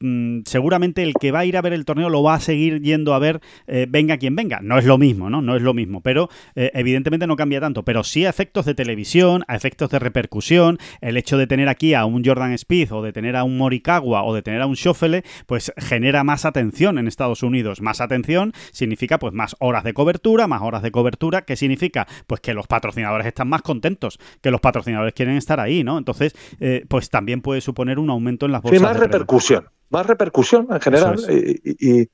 [0.00, 2.82] mm, seguramente el que va a ir a ver el torneo lo va a seguir
[2.82, 3.40] yendo a ver
[3.88, 4.60] venga quien venga.
[4.62, 5.40] No es lo mismo, ¿no?
[5.40, 9.44] No es lo mismo, pero evidentemente no cambia tanto, pero sí a efectos de televisión,
[9.48, 13.12] a efectos de repercusión, el hecho de tener aquí a un Jordan Speed o de
[13.12, 17.08] tener a un Morikawa o de tener a un Schoffele, pues genera más atención en
[17.08, 17.80] Estados Unidos.
[17.80, 21.13] Más atención significa pues más horas de cobertura, más horas de cobertura,
[21.46, 22.06] ¿qué significa?
[22.26, 25.98] Pues que los patrocinadores están más contentos, que los patrocinadores quieren estar ahí, ¿no?
[25.98, 28.78] Entonces, eh, pues también puede suponer un aumento en las bolsas.
[28.78, 31.20] Sí, más repercusión, más repercusión en general.
[31.28, 32.08] y,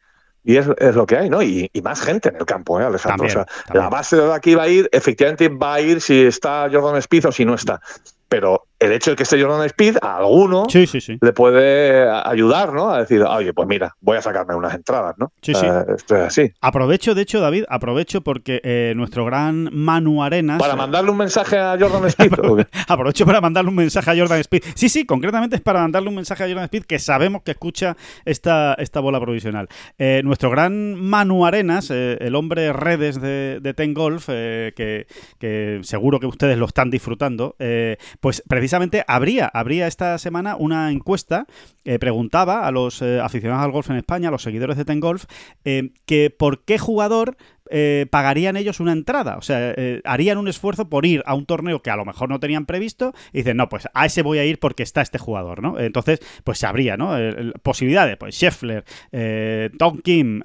[0.56, 1.42] es, lo que hay, ¿no?
[1.42, 3.26] Y, más gente en el campo, ¿eh, Alejandro?
[3.26, 6.68] o sea, la base de aquí va a ir, efectivamente va a ir si está
[6.72, 7.80] Jordan Spieth o si no está.
[8.28, 12.90] Pero el hecho de que esté Jordan Speed a alguno le puede ayudar, ¿no?
[12.90, 15.32] A decir, oye, pues mira, voy a sacarme unas entradas, ¿no?
[15.42, 15.66] Sí, sí.
[15.94, 16.52] esto es así.
[16.62, 20.58] Aprovecho, de hecho, David, aprovecho porque eh, nuestro gran Manu Arenas.
[20.58, 22.32] Para mandarle un mensaje a Jordan Speed.
[22.88, 24.62] aprovecho para mandarle un mensaje a Jordan Speed.
[24.74, 27.98] Sí, sí, concretamente es para mandarle un mensaje a Jordan Speed que sabemos que escucha
[28.24, 29.68] esta, esta bola provisional.
[29.98, 35.06] Eh, nuestro gran Manu Arenas, eh, el hombre redes de, de Ten Golf, que,
[35.38, 37.56] que, seguro que ustedes lo están disfrutando,
[38.20, 41.46] pues precisamente precisamente habría, habría esta semana una encuesta
[41.82, 45.00] que preguntaba a los eh, aficionados al golf en España, a los seguidores de Ten
[45.00, 45.24] Golf,
[45.64, 47.36] eh, que por qué jugador
[47.70, 49.36] eh, pagarían ellos una entrada.
[49.36, 52.28] O sea, eh, harían un esfuerzo por ir a un torneo que a lo mejor
[52.28, 55.18] no tenían previsto y dicen, no, pues a ese voy a ir porque está este
[55.18, 55.78] jugador, ¿no?
[55.78, 57.16] Entonces, pues se habría, ¿no?
[57.62, 60.40] posibilidades, pues Scheffler, eh, Tom Kim,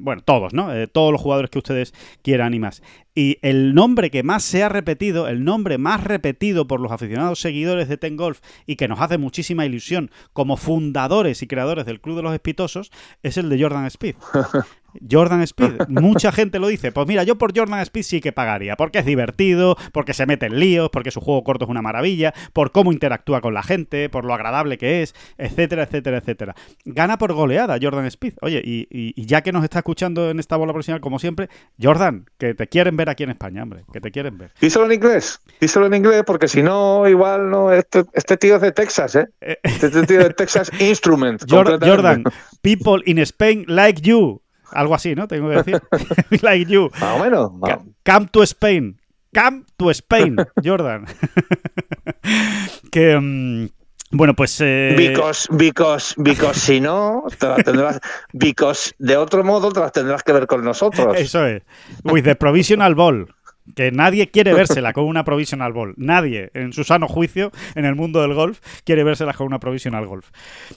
[0.00, 0.70] bueno, todos, ¿no?
[0.88, 2.82] todos los jugadores que ustedes quieran y más.
[3.14, 7.40] Y el nombre que más se ha repetido, el nombre más repetido por los aficionados
[7.40, 12.00] seguidores de Ten Golf y que nos hace muchísima ilusión como fundadores y creadores del
[12.00, 12.90] Club de los Espitosos,
[13.22, 14.16] es el de Jordan Speed.
[15.10, 15.88] Jordan Speed.
[15.88, 16.92] Mucha gente lo dice.
[16.92, 20.46] Pues mira, yo por Jordan Speed sí que pagaría, porque es divertido, porque se mete
[20.46, 24.08] en líos, porque su juego corto es una maravilla, por cómo interactúa con la gente,
[24.08, 26.54] por lo agradable que es, etcétera, etcétera, etcétera.
[26.84, 28.34] Gana por goleada Jordan Speed.
[28.40, 31.48] Oye, y, ya que nos está escuchando en esta bola profesional, como siempre,
[31.80, 34.52] Jordan, que te quieren ver aquí en España, hombre, que te quieren ver.
[34.60, 38.62] Díselo en inglés, díselo en inglés, porque si no, igual no, este, este tío es
[38.62, 39.28] de Texas, ¿eh?
[39.40, 41.42] eh este tío es de Texas Instrument.
[41.48, 42.24] Jordan,
[42.62, 44.43] people in Spain like you.
[44.74, 45.28] Algo así, ¿no?
[45.28, 45.82] Tengo que decir.
[46.42, 46.90] like you.
[47.00, 47.52] Más o menos.
[48.04, 49.00] Come to Spain.
[49.34, 51.06] Come to Spain, Jordan.
[52.92, 53.18] que.
[53.18, 53.68] Mm,
[54.10, 54.60] bueno, pues.
[54.60, 54.94] Eh...
[54.96, 58.00] Because, because, because si no, te las tendrás.
[58.32, 61.16] Because de otro modo te las tendrás que ver con nosotros.
[61.16, 61.62] Eso es.
[62.04, 63.26] With the provisional ball
[63.74, 65.94] que nadie quiere vérsela con una provisional ball.
[65.96, 70.06] Nadie, en su sano juicio, en el mundo del golf, quiere vérsela con una provisional
[70.06, 70.30] golf.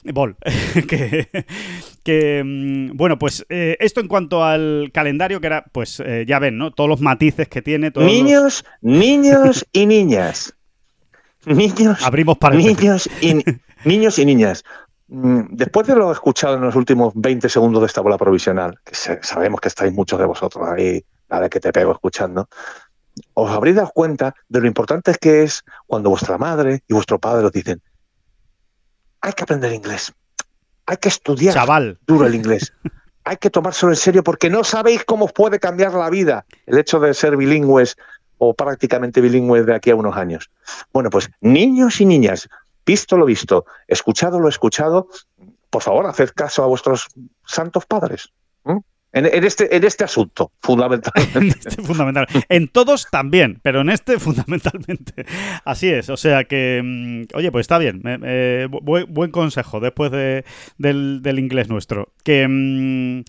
[0.04, 0.36] Ball.
[2.02, 6.38] que, mm, bueno, pues eh, esto en cuanto al calendario, que era, pues eh, ya
[6.38, 6.72] ven, ¿no?
[6.72, 7.92] Todos los matices que tiene.
[7.96, 10.54] niños, niños y niñas.
[11.46, 13.42] Niños, Abrimos para niños y,
[13.84, 14.64] niños y niñas.
[15.08, 18.94] Mm, después de lo escuchado en los últimos 20 segundos de esta bola provisional, que
[18.94, 22.48] sabemos que estáis muchos de vosotros ahí la de que te pego escuchando.
[23.34, 27.46] os habréis dado cuenta de lo importante que es cuando vuestra madre y vuestro padre
[27.46, 27.82] os dicen,
[29.20, 30.12] hay que aprender inglés,
[30.86, 31.98] hay que estudiar Chaval.
[32.06, 32.72] duro el inglés,
[33.24, 36.78] hay que tomárselo en serio porque no sabéis cómo os puede cambiar la vida el
[36.78, 37.96] hecho de ser bilingües
[38.38, 40.50] o prácticamente bilingües de aquí a unos años.
[40.92, 42.48] Bueno, pues niños y niñas,
[42.86, 45.08] visto lo visto, escuchado lo escuchado,
[45.70, 47.08] por favor, haced caso a vuestros
[47.44, 48.32] santos padres.
[49.12, 51.38] En, este, en este asunto, fundamentalmente.
[51.38, 52.26] en, este fundamental.
[52.48, 55.24] en todos también, pero en este fundamentalmente.
[55.64, 58.02] Así es, o sea que, mm, oye, pues está bien,
[58.70, 60.44] buen, consejo después de,
[60.76, 62.12] del, del, inglés nuestro.
[62.22, 62.46] Que...
[62.48, 63.22] Mm,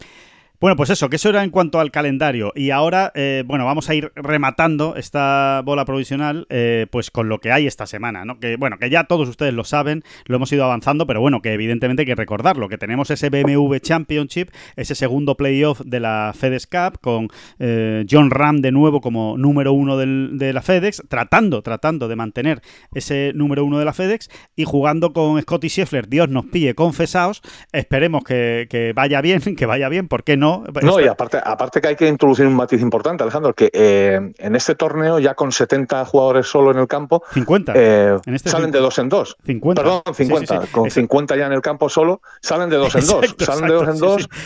[0.62, 2.52] bueno, pues eso, que eso era en cuanto al calendario.
[2.54, 7.40] Y ahora, eh, bueno, vamos a ir rematando esta bola provisional, eh, pues con lo
[7.40, 8.40] que hay esta semana, ¿no?
[8.40, 11.54] Que, bueno, que ya todos ustedes lo saben, lo hemos ido avanzando, pero bueno, que
[11.54, 16.68] evidentemente hay que recordarlo, que tenemos ese BMW Championship, ese segundo playoff de la FedEx
[16.68, 17.30] Cup, con
[17.60, 22.62] eh, John Ram de nuevo como número uno de la FedEx, tratando, tratando de mantener
[22.94, 27.42] ese número uno de la FedEx y jugando con Scotty Scheffler, Dios nos pille confesados,
[27.72, 30.64] esperemos que, que vaya bien, que vaya bien, ¿por qué no?
[30.82, 31.00] no.
[31.00, 34.76] y aparte, aparte que hay que introducir un matiz importante, Alejandro, que eh, en este
[34.76, 37.74] torneo ya con 70 jugadores solo en el campo, 50.
[37.76, 39.38] Eh, este salen de dos en dos.
[39.46, 39.82] 50.
[39.82, 40.68] Perdón, 50.
[40.72, 43.36] Con 50 ya en el campo solo, salen de dos en dos.
[43.38, 44.30] Salen de dos en dos.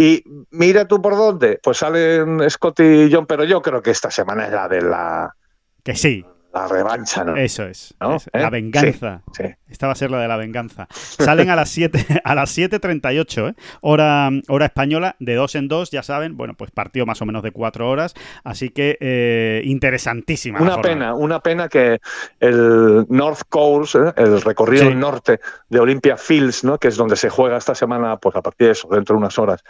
[0.00, 4.12] Y, mira tú por dónde, pues salen Scott y John, pero yo creo que esta
[4.12, 5.34] semana es la de la...
[5.82, 7.36] Que sí, la revancha, ¿no?
[7.36, 7.94] Eso es.
[8.00, 8.50] La ¿Eh?
[8.50, 9.22] venganza.
[9.68, 10.86] Esta va a ser la de la venganza.
[10.90, 13.54] Salen a las 7 a las 7.38, ¿eh?
[13.82, 16.36] hora, hora española, de dos en dos, ya saben.
[16.36, 18.14] Bueno, pues partido más o menos de cuatro horas.
[18.44, 20.60] Así que eh, interesantísima.
[20.60, 21.98] Una pena, una pena que
[22.40, 24.12] el North Coast, ¿eh?
[24.16, 26.78] el recorrido norte de Olympia Fields, ¿no?
[26.78, 29.38] que es donde se juega esta semana, pues a partir de eso, dentro de unas
[29.38, 29.62] horas,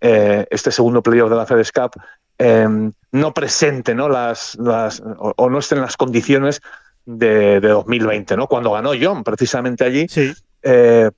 [0.00, 2.00] este segundo playoff de la FedEx Cup,
[2.38, 4.08] Em, no presente ¿no?
[4.08, 6.60] Las, las, o, no estén en las condiciones
[7.04, 8.46] de, 2020, ¿no?
[8.46, 10.06] cuando ganó John precisamente allí.
[10.62, 11.10] Eh,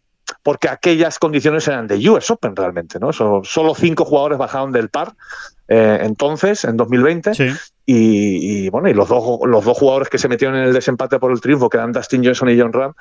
[0.42, 3.12] porque aquellas condiciones eran de US Open realmente, ¿no?
[3.12, 5.14] solo cinco jugadores bajaron del par
[5.72, 7.32] eh, entonces, en 2020.
[7.86, 11.32] Y, bueno, y los dos, los dos jugadores que se metieron en el desempate por
[11.32, 12.92] el triunfo, que eran Dustin Johnson y John Ram,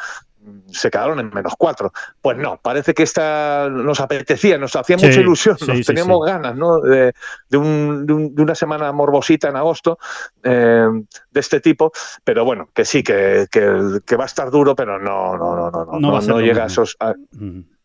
[0.71, 1.91] se quedaron en menos cuatro.
[2.21, 6.79] Pues no, parece que esta nos apetecía, nos hacía mucha ilusión, nos teníamos ganas ¿no?
[6.79, 7.13] de,
[7.49, 9.97] de, una semana morbosita en agosto
[10.43, 10.87] eh,
[11.31, 11.91] de este tipo,
[12.23, 15.99] pero bueno, que sí, que, que, va a estar duro, pero no, no, no, no,
[15.99, 16.97] no, no, llega a esos...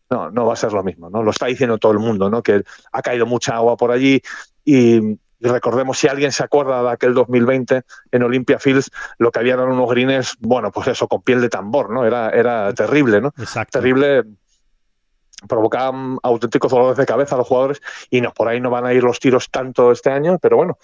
[0.07, 1.23] No, no va a ser lo mismo, ¿no?
[1.23, 2.43] Lo está diciendo todo el mundo, ¿no?
[2.43, 2.61] Que
[2.91, 4.21] ha caído mucha agua por allí
[4.63, 9.39] y, y recordemos, si alguien se acuerda de aquel 2020 en Olympia Fields, lo que
[9.39, 12.05] habían eran unos greens, bueno, pues eso, con piel de tambor, ¿no?
[12.05, 13.33] Era, era terrible, ¿no?
[13.37, 13.79] Exacto.
[13.79, 14.23] Terrible.
[15.47, 18.93] Provocaban auténticos dolores de cabeza a los jugadores y no, por ahí no van a
[18.93, 20.77] ir los tiros tanto este año, pero bueno,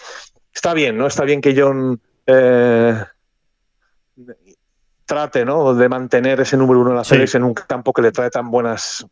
[0.53, 1.07] está bien, ¿no?
[1.07, 3.03] Está bien que John eh,
[5.05, 5.73] trate, ¿no?
[5.73, 8.51] De mantener ese número uno en la serie en un campo que le trae tan
[8.51, 9.05] buenas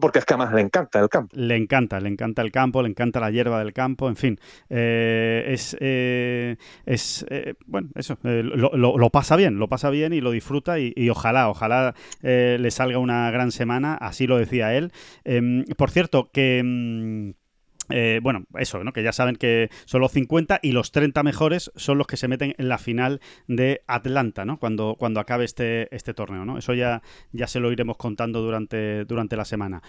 [0.00, 1.36] porque es que además le encanta el campo.
[1.36, 4.38] Le encanta, le encanta el campo, le encanta la hierba del campo, en fin.
[4.68, 10.30] Eh, es, eh, es eh, bueno, eso, lo, pasa bien, lo pasa bien y lo
[10.30, 14.92] disfruta y, y ojalá, ojalá le salga una gran semana, así lo decía él.
[15.24, 16.62] Em, por cierto, que...
[16.64, 17.45] Mm,
[17.90, 18.92] eh, bueno, eso, ¿no?
[18.92, 22.28] Que ya saben que son los 50 y los 30 mejores son los que se
[22.28, 24.58] meten en la final de Atlanta, ¿no?
[24.58, 26.58] Cuando, cuando acabe este, este torneo, ¿no?
[26.58, 29.82] Eso ya, ya se lo iremos contando durante, durante la semana.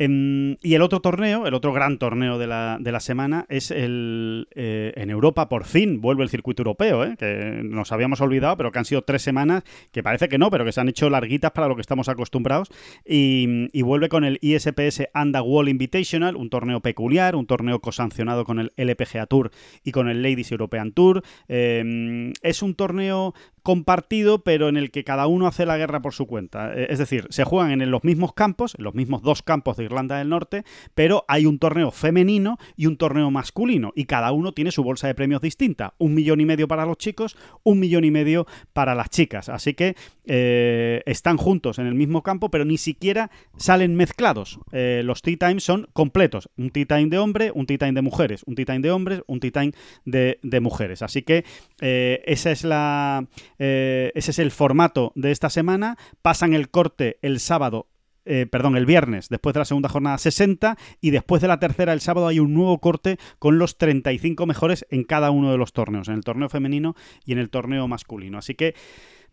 [0.00, 3.70] Em, y el otro torneo, el otro gran torneo de la, de la semana es
[3.70, 7.16] el eh, en Europa, por fin vuelve el circuito europeo, ¿eh?
[7.18, 10.64] que nos habíamos olvidado, pero que han sido tres semanas, que parece que no, pero
[10.64, 12.70] que se han hecho larguitas para lo que estamos acostumbrados.
[13.04, 15.08] Y, vuelve con el ISPS
[15.44, 19.50] Wall Invitational, un torneo peculiar, un torneo cosancionado con el LPGA Tour
[19.84, 21.22] y con el Ladies European Tour.
[21.48, 26.14] Em, es un torneo compartido, pero en el que cada uno hace la guerra por
[26.14, 26.72] su cuenta.
[26.74, 29.84] Eh, es decir, se juegan en los mismos campos, en los mismos dos campos de
[29.84, 34.52] Irlanda del Norte, pero hay un torneo femenino y un torneo masculino, y cada uno
[34.52, 35.94] tiene su bolsa de premios distinta.
[35.98, 39.48] Un millón y medio para los chicos, un millón y medio para las chicas.
[39.48, 39.96] Así que
[40.26, 44.58] eh, están juntos en el mismo campo, pero ni siquiera salen mezclados.
[44.72, 46.48] Eh, los tea times son completos.
[46.56, 49.22] Un tea time de hombre, un tea time de mujeres, un tea time de hombres,
[49.26, 49.72] un tea time
[50.04, 51.02] de, de mujeres.
[51.02, 51.44] Así que
[51.80, 53.26] esa es la
[53.60, 55.96] eh, ese es el formato de esta semana.
[56.22, 57.86] Pasan el corte el sábado
[58.26, 61.92] eh, perdón, el viernes, después de la segunda jornada 60 y después de la tercera,
[61.92, 65.72] el sábado, hay un nuevo corte con los 35 mejores en cada uno de los
[65.72, 66.94] torneos, en el torneo femenino
[67.24, 68.38] y en el torneo masculino.
[68.38, 68.74] Así que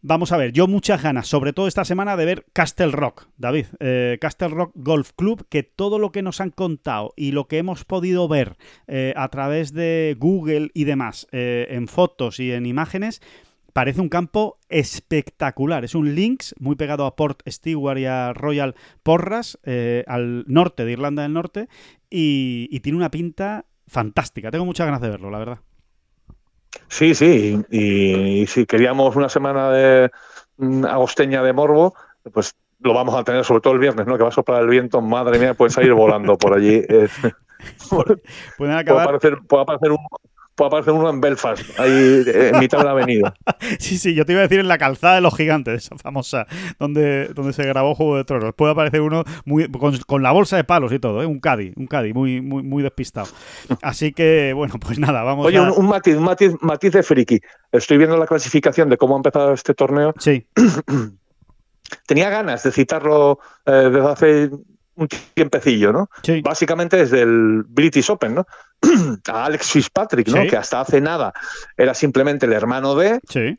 [0.03, 3.65] Vamos a ver, yo muchas ganas, sobre todo esta semana, de ver Castle Rock, David.
[3.79, 7.57] Eh, Castle Rock Golf Club, que todo lo que nos han contado y lo que
[7.57, 13.21] hemos podido ver eh, a través de Google y demás, en fotos y en imágenes,
[13.77, 15.85] parece un campo espectacular.
[15.85, 18.73] Es un links muy pegado a Port Stewart y a Royal
[19.03, 19.59] Porras,
[20.07, 21.69] al norte de Irlanda del Norte,
[22.09, 24.49] y tiene una pinta fantástica.
[24.49, 25.59] Tengo muchas ganas de verlo, la verdad.
[26.87, 30.09] Sí, sí, y, si queríamos una semana de
[30.57, 31.93] mm, agosteña de morbo,
[32.33, 34.17] pues lo vamos a tener sobre todo el viernes, ¿no?
[34.17, 36.81] Que va a soplar el viento, madre mía, puede salir volando por allí.
[38.57, 39.19] Pueden acabar...
[39.19, 39.99] puede aparecer un,
[40.57, 43.33] puede aparecer uno en Belfast, ahí en mitad de la avenida.
[43.79, 46.47] Sí, sí, yo te iba a decir en la calzada de los gigantes, esa famosa,
[46.79, 48.53] donde, donde se grabó Juego de Tronos.
[48.55, 51.25] Puede aparecer uno muy, con, la bolsa de palos y todo, ¿eh?
[51.25, 53.27] un Caddy, un Caddy muy, muy, muy despistado.
[53.81, 57.39] Así que, bueno, pues nada, vamos Oye, un, un, matiz, un matiz, matiz de friki.
[57.71, 60.13] Estoy viendo la clasificación de cómo ha empezado este torneo.
[60.17, 60.47] Sí.
[62.07, 64.49] Tenía ganas de citarlo eh, desde hace
[64.97, 66.09] un tiempecillo, ¿no?
[66.23, 66.41] Sí.
[66.41, 68.45] Básicamente desde el British Open, ¿no?
[69.31, 70.47] A Alex Fitzpatrick, ¿no?
[70.47, 71.33] Que hasta hace nada
[71.77, 73.19] era simplemente el hermano de.
[73.29, 73.57] Sí.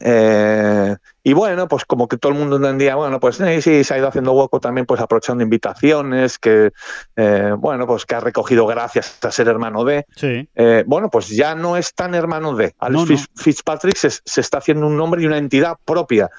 [0.00, 3.94] Eh, y bueno, pues como que todo el mundo entendía, bueno, pues sí, sí, se
[3.94, 6.72] ha ido haciendo hueco también, pues aprovechando invitaciones, que,
[7.16, 10.06] eh, bueno, pues que ha recogido gracias a ser hermano de.
[10.16, 10.48] Sí.
[10.54, 12.74] Eh, bueno, pues ya no es tan hermano de.
[12.78, 16.30] Alex Fitzpatrick se, se, está haciendo un nombre y una entidad propia.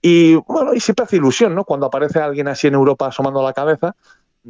[0.00, 1.64] y bueno, y siempre hace ilusión, ¿no?
[1.64, 3.94] Cuando aparece alguien así en Europa asomando la cabeza.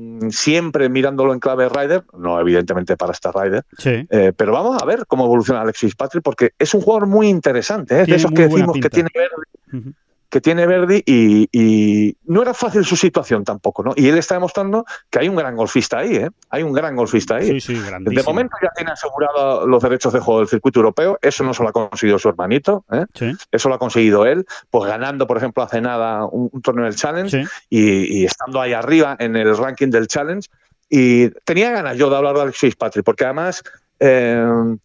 [0.01, 4.86] Mm, siempre mirándolo en clave Rider, no evidentemente para esta Rider, eh, pero vamos a
[4.86, 8.07] ver cómo evoluciona Alexis Patrick porque es un jugador muy interesante, ¿eh?
[8.07, 9.92] de esos que decimos que tiene verde,
[10.31, 13.93] que tiene Verdi y, no era fácil su situación tampoco, ¿no?
[13.97, 16.31] Y él está demostrando que hay un gran golfista ahí, ¿eh?
[16.51, 17.61] Hay un gran golfista ahí.
[17.61, 21.45] Sí, sí, de momento ya tiene asegurado los derechos de juego del circuito europeo, eso
[21.45, 23.07] no se lo ha conseguido su hermanito, ¿eh?
[23.51, 27.47] Eso lo ha conseguido él, pues ganando, por ejemplo, hace nada un, torneo del Challenge
[27.70, 30.49] y, estando ahí arriba en el ranking del Challenge.
[30.91, 33.62] Y tenía ganas yo de hablar de Alexis Patrick, porque además...
[34.01, 34.76] Eh,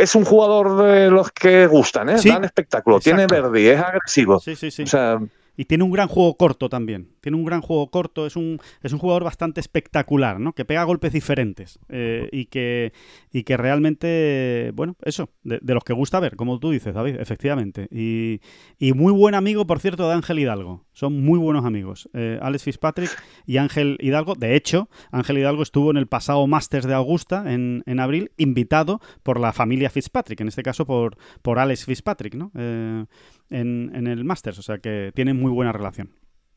[0.00, 2.16] es un jugador de los que gustan, ¿eh?
[2.24, 4.40] Dan espectáculo, tiene verde, es agresivo.
[4.40, 4.82] Sí, sí, sí.
[4.82, 5.20] O sea,
[5.56, 7.08] y tiene un gran juego corto también.
[7.20, 8.26] Tiene un gran juego corto.
[8.26, 10.52] Es un, es un jugador bastante espectacular, ¿no?
[10.52, 11.78] Que pega golpes diferentes.
[11.88, 12.92] Eh, y, que,
[13.32, 17.88] y que realmente, bueno, eso, de, los que gusta ver, como tú dices, David, efectivamente.
[17.90, 18.40] Y,
[18.78, 20.84] y, muy buen amigo, por cierto, de Ángel Hidalgo.
[20.92, 22.08] Son muy buenos amigos.
[22.12, 23.10] Eh, Alex Fitzpatrick
[23.46, 24.34] y Ángel Hidalgo.
[24.34, 29.00] De hecho, Ángel Hidalgo estuvo en el pasado Masters de Augusta, en, en abril, invitado
[29.22, 30.40] por la familia Fitzpatrick.
[30.40, 32.50] En este caso, por, por Alex Fitzpatrick, ¿no?
[32.54, 33.04] Eh,
[33.50, 36.10] en, en el Masters, o sea que tienen muy buena relación.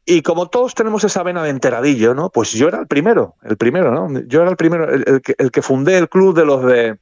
[0.06, 2.30] Y como todos tenemos esa vena de enteradillo, ¿no?
[2.30, 4.22] Pues yo era el primero, el primero, ¿no?
[4.28, 6.98] Yo era el primero, el, que, el que, fundé el club de los de.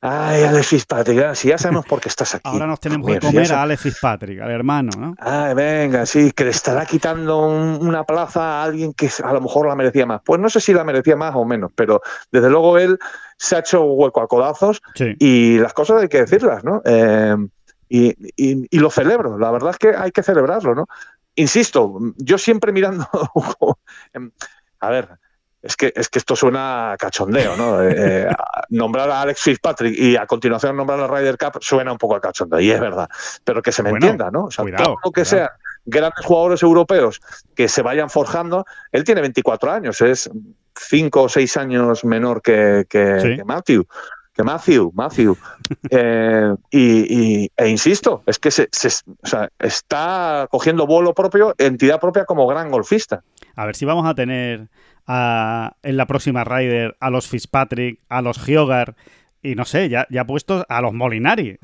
[0.00, 2.48] Ay, Alex Fitzpatrick, si ya sabemos por qué estás aquí.
[2.48, 5.14] Ahora nos tenemos que comer a Alex Fitzpatrick, al hermano, ¿no?
[5.18, 9.66] Ay, venga, sí, que le estará quitando una plaza a alguien que a lo mejor
[9.66, 10.20] la merecía más.
[10.24, 12.96] Pues no sé si la merecía más o menos, pero desde luego él
[13.36, 14.80] se ha hecho hueco a codazos
[15.18, 16.80] y las cosas hay que decirlas, ¿no?
[16.84, 17.34] Eh,
[17.88, 20.86] y, y, lo celebro, la verdad es que hay que celebrarlo, ¿no?
[21.38, 23.08] Insisto, yo siempre mirando,
[24.80, 25.08] a ver,
[25.62, 27.80] es que, es que esto suena a cachondeo, ¿no?
[27.80, 28.28] Eh, eh,
[28.70, 32.20] nombrar a Alex Fitzpatrick y a continuación nombrar a Ryder Cup suena un poco a
[32.20, 33.08] cachondeo, y es verdad,
[33.44, 34.46] pero que se me entienda, ¿no?
[34.46, 35.52] O sea, todo lo que sea
[35.84, 37.20] grandes jugadores europeos
[37.54, 40.28] que se vayan forjando, él tiene 24 años, es
[40.74, 43.86] 5 o 6 años menor que, que Matthew
[44.38, 45.36] que Matthew, Matthew.
[45.90, 48.68] Eh, y, e insisto, es que se,
[49.58, 53.22] está cogiendo vuelo propio, entidad propia como gran golfista.
[53.54, 54.68] A ver si vamos a tener
[55.06, 58.96] en la próxima Ryder a los Fitzpatrick, a los Giogar
[59.42, 61.58] y no sé, ya, ya puestos a los Molinari.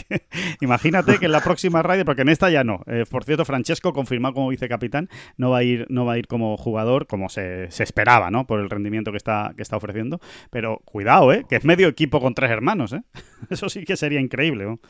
[0.60, 2.82] imagínate que en la próxima radio, porque en esta ya no.
[2.86, 6.26] Eh, por cierto, Francesco, confirmado como vicecapitán, no va a ir, no va a ir
[6.26, 8.46] como jugador, como se, esperaba, ¿no?
[8.46, 10.20] Por el rendimiento que está, que está ofreciendo.
[10.50, 11.44] Pero cuidado, ¿eh?
[11.48, 13.02] Que es medio equipo con tres hermanos, ¿eh?
[13.50, 14.80] Eso sí que sería increíble, ¿no?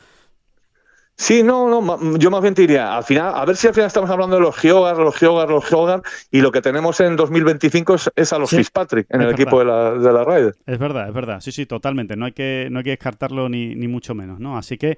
[1.23, 3.87] Sí, no, no, yo más bien te diría, al final, a ver si al final
[3.87, 6.01] estamos hablando de los Geogar, los Geogar, los Geogar,
[6.31, 9.91] y lo que tenemos en 2025 es, a los Fitzpatrick en el equipo de la,
[9.91, 10.55] de la Ryder.
[10.65, 13.73] Es verdad, es verdad, sí, sí, totalmente, no hay que, no hay que descartarlo ni,
[13.73, 14.57] ni mucho menos, ¿no?
[14.57, 14.97] Así que,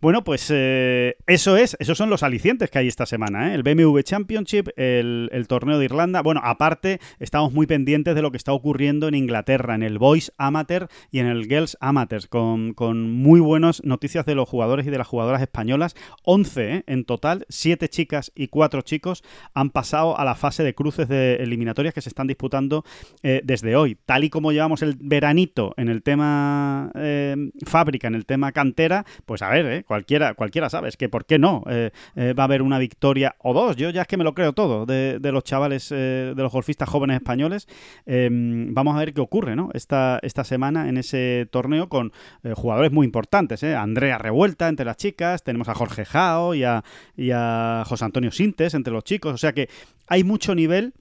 [0.00, 3.54] bueno, pues eh, eso es, esos son los alicientes que hay esta semana, ¿eh?
[3.54, 8.30] El BMW Championship, el, el, torneo de Irlanda, bueno, aparte, estamos muy pendientes de lo
[8.30, 12.72] que está ocurriendo en Inglaterra, en el Boys Amateur y en el Girls Amateur, con,
[12.72, 16.84] con muy buenas noticias de los jugadores y de las jugadoras españolas españolas, 11 ¿eh?
[16.86, 21.34] en total, 7 chicas y 4 chicos han pasado a la fase de cruces de
[21.36, 22.84] eliminatorias que se están disputando
[23.24, 23.96] eh, desde hoy.
[24.06, 29.04] Tal y como llevamos el veranito en el tema eh, fábrica, en el tema cantera,
[29.26, 31.64] pues a ver, cualquiera, cualquiera sabe, es que ¿por qué no?
[31.66, 34.86] va a haber una victoria o dos, yo ya es que me lo creo todo,
[34.86, 37.66] de, los chavales, de los golfistas jóvenes españoles.
[38.06, 39.70] Em, vamos a ver qué ocurre ¿no?
[39.74, 42.12] esta, esta semana en ese torneo con
[42.54, 43.64] jugadores muy importantes.
[43.64, 46.84] Andrea Revuelta entre las chicas, tenemos a Jorge Jao y a,
[47.16, 49.34] y a José Antonio Sintes entre los chicos.
[49.34, 49.68] O sea que
[50.06, 50.94] hay mucho nivel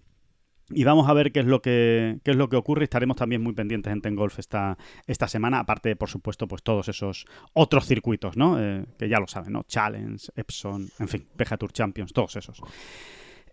[0.70, 2.84] y vamos a ver qué es lo que, qué es lo que ocurre.
[2.84, 7.26] Estaremos también muy pendientes en Tengolf esta, esta semana, aparte por supuesto, pues todos esos
[7.54, 8.60] otros circuitos, ¿no?
[8.60, 9.64] Eh, que ya lo saben, ¿no?
[9.64, 12.62] Challenge, Epson, en fin, PGA Tour Champions, todos esos.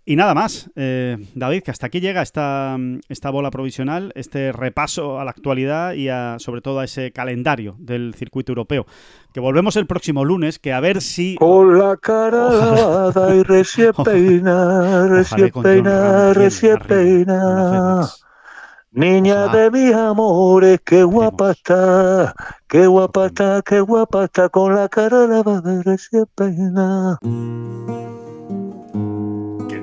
[0.06, 2.76] Y nada más, eh, David, que hasta aquí llega esta,
[3.08, 7.76] esta bola provisional, este repaso a la actualidad y a, sobre todo a ese calendario
[7.78, 8.84] del circuito europeo.
[9.32, 11.36] Que volvemos el próximo lunes, que a ver si...
[11.36, 18.06] Con la cara lavada y recién peina, recién peina, recién peina.
[18.92, 22.34] Niña de mis amores, qué guapa está,
[22.68, 27.18] qué guapa está, qué guapa está, con la cara lavada y recién peina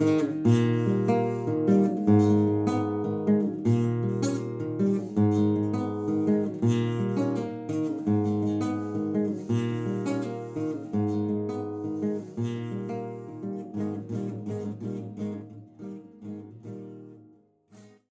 [0.00, 0.83] Thank you.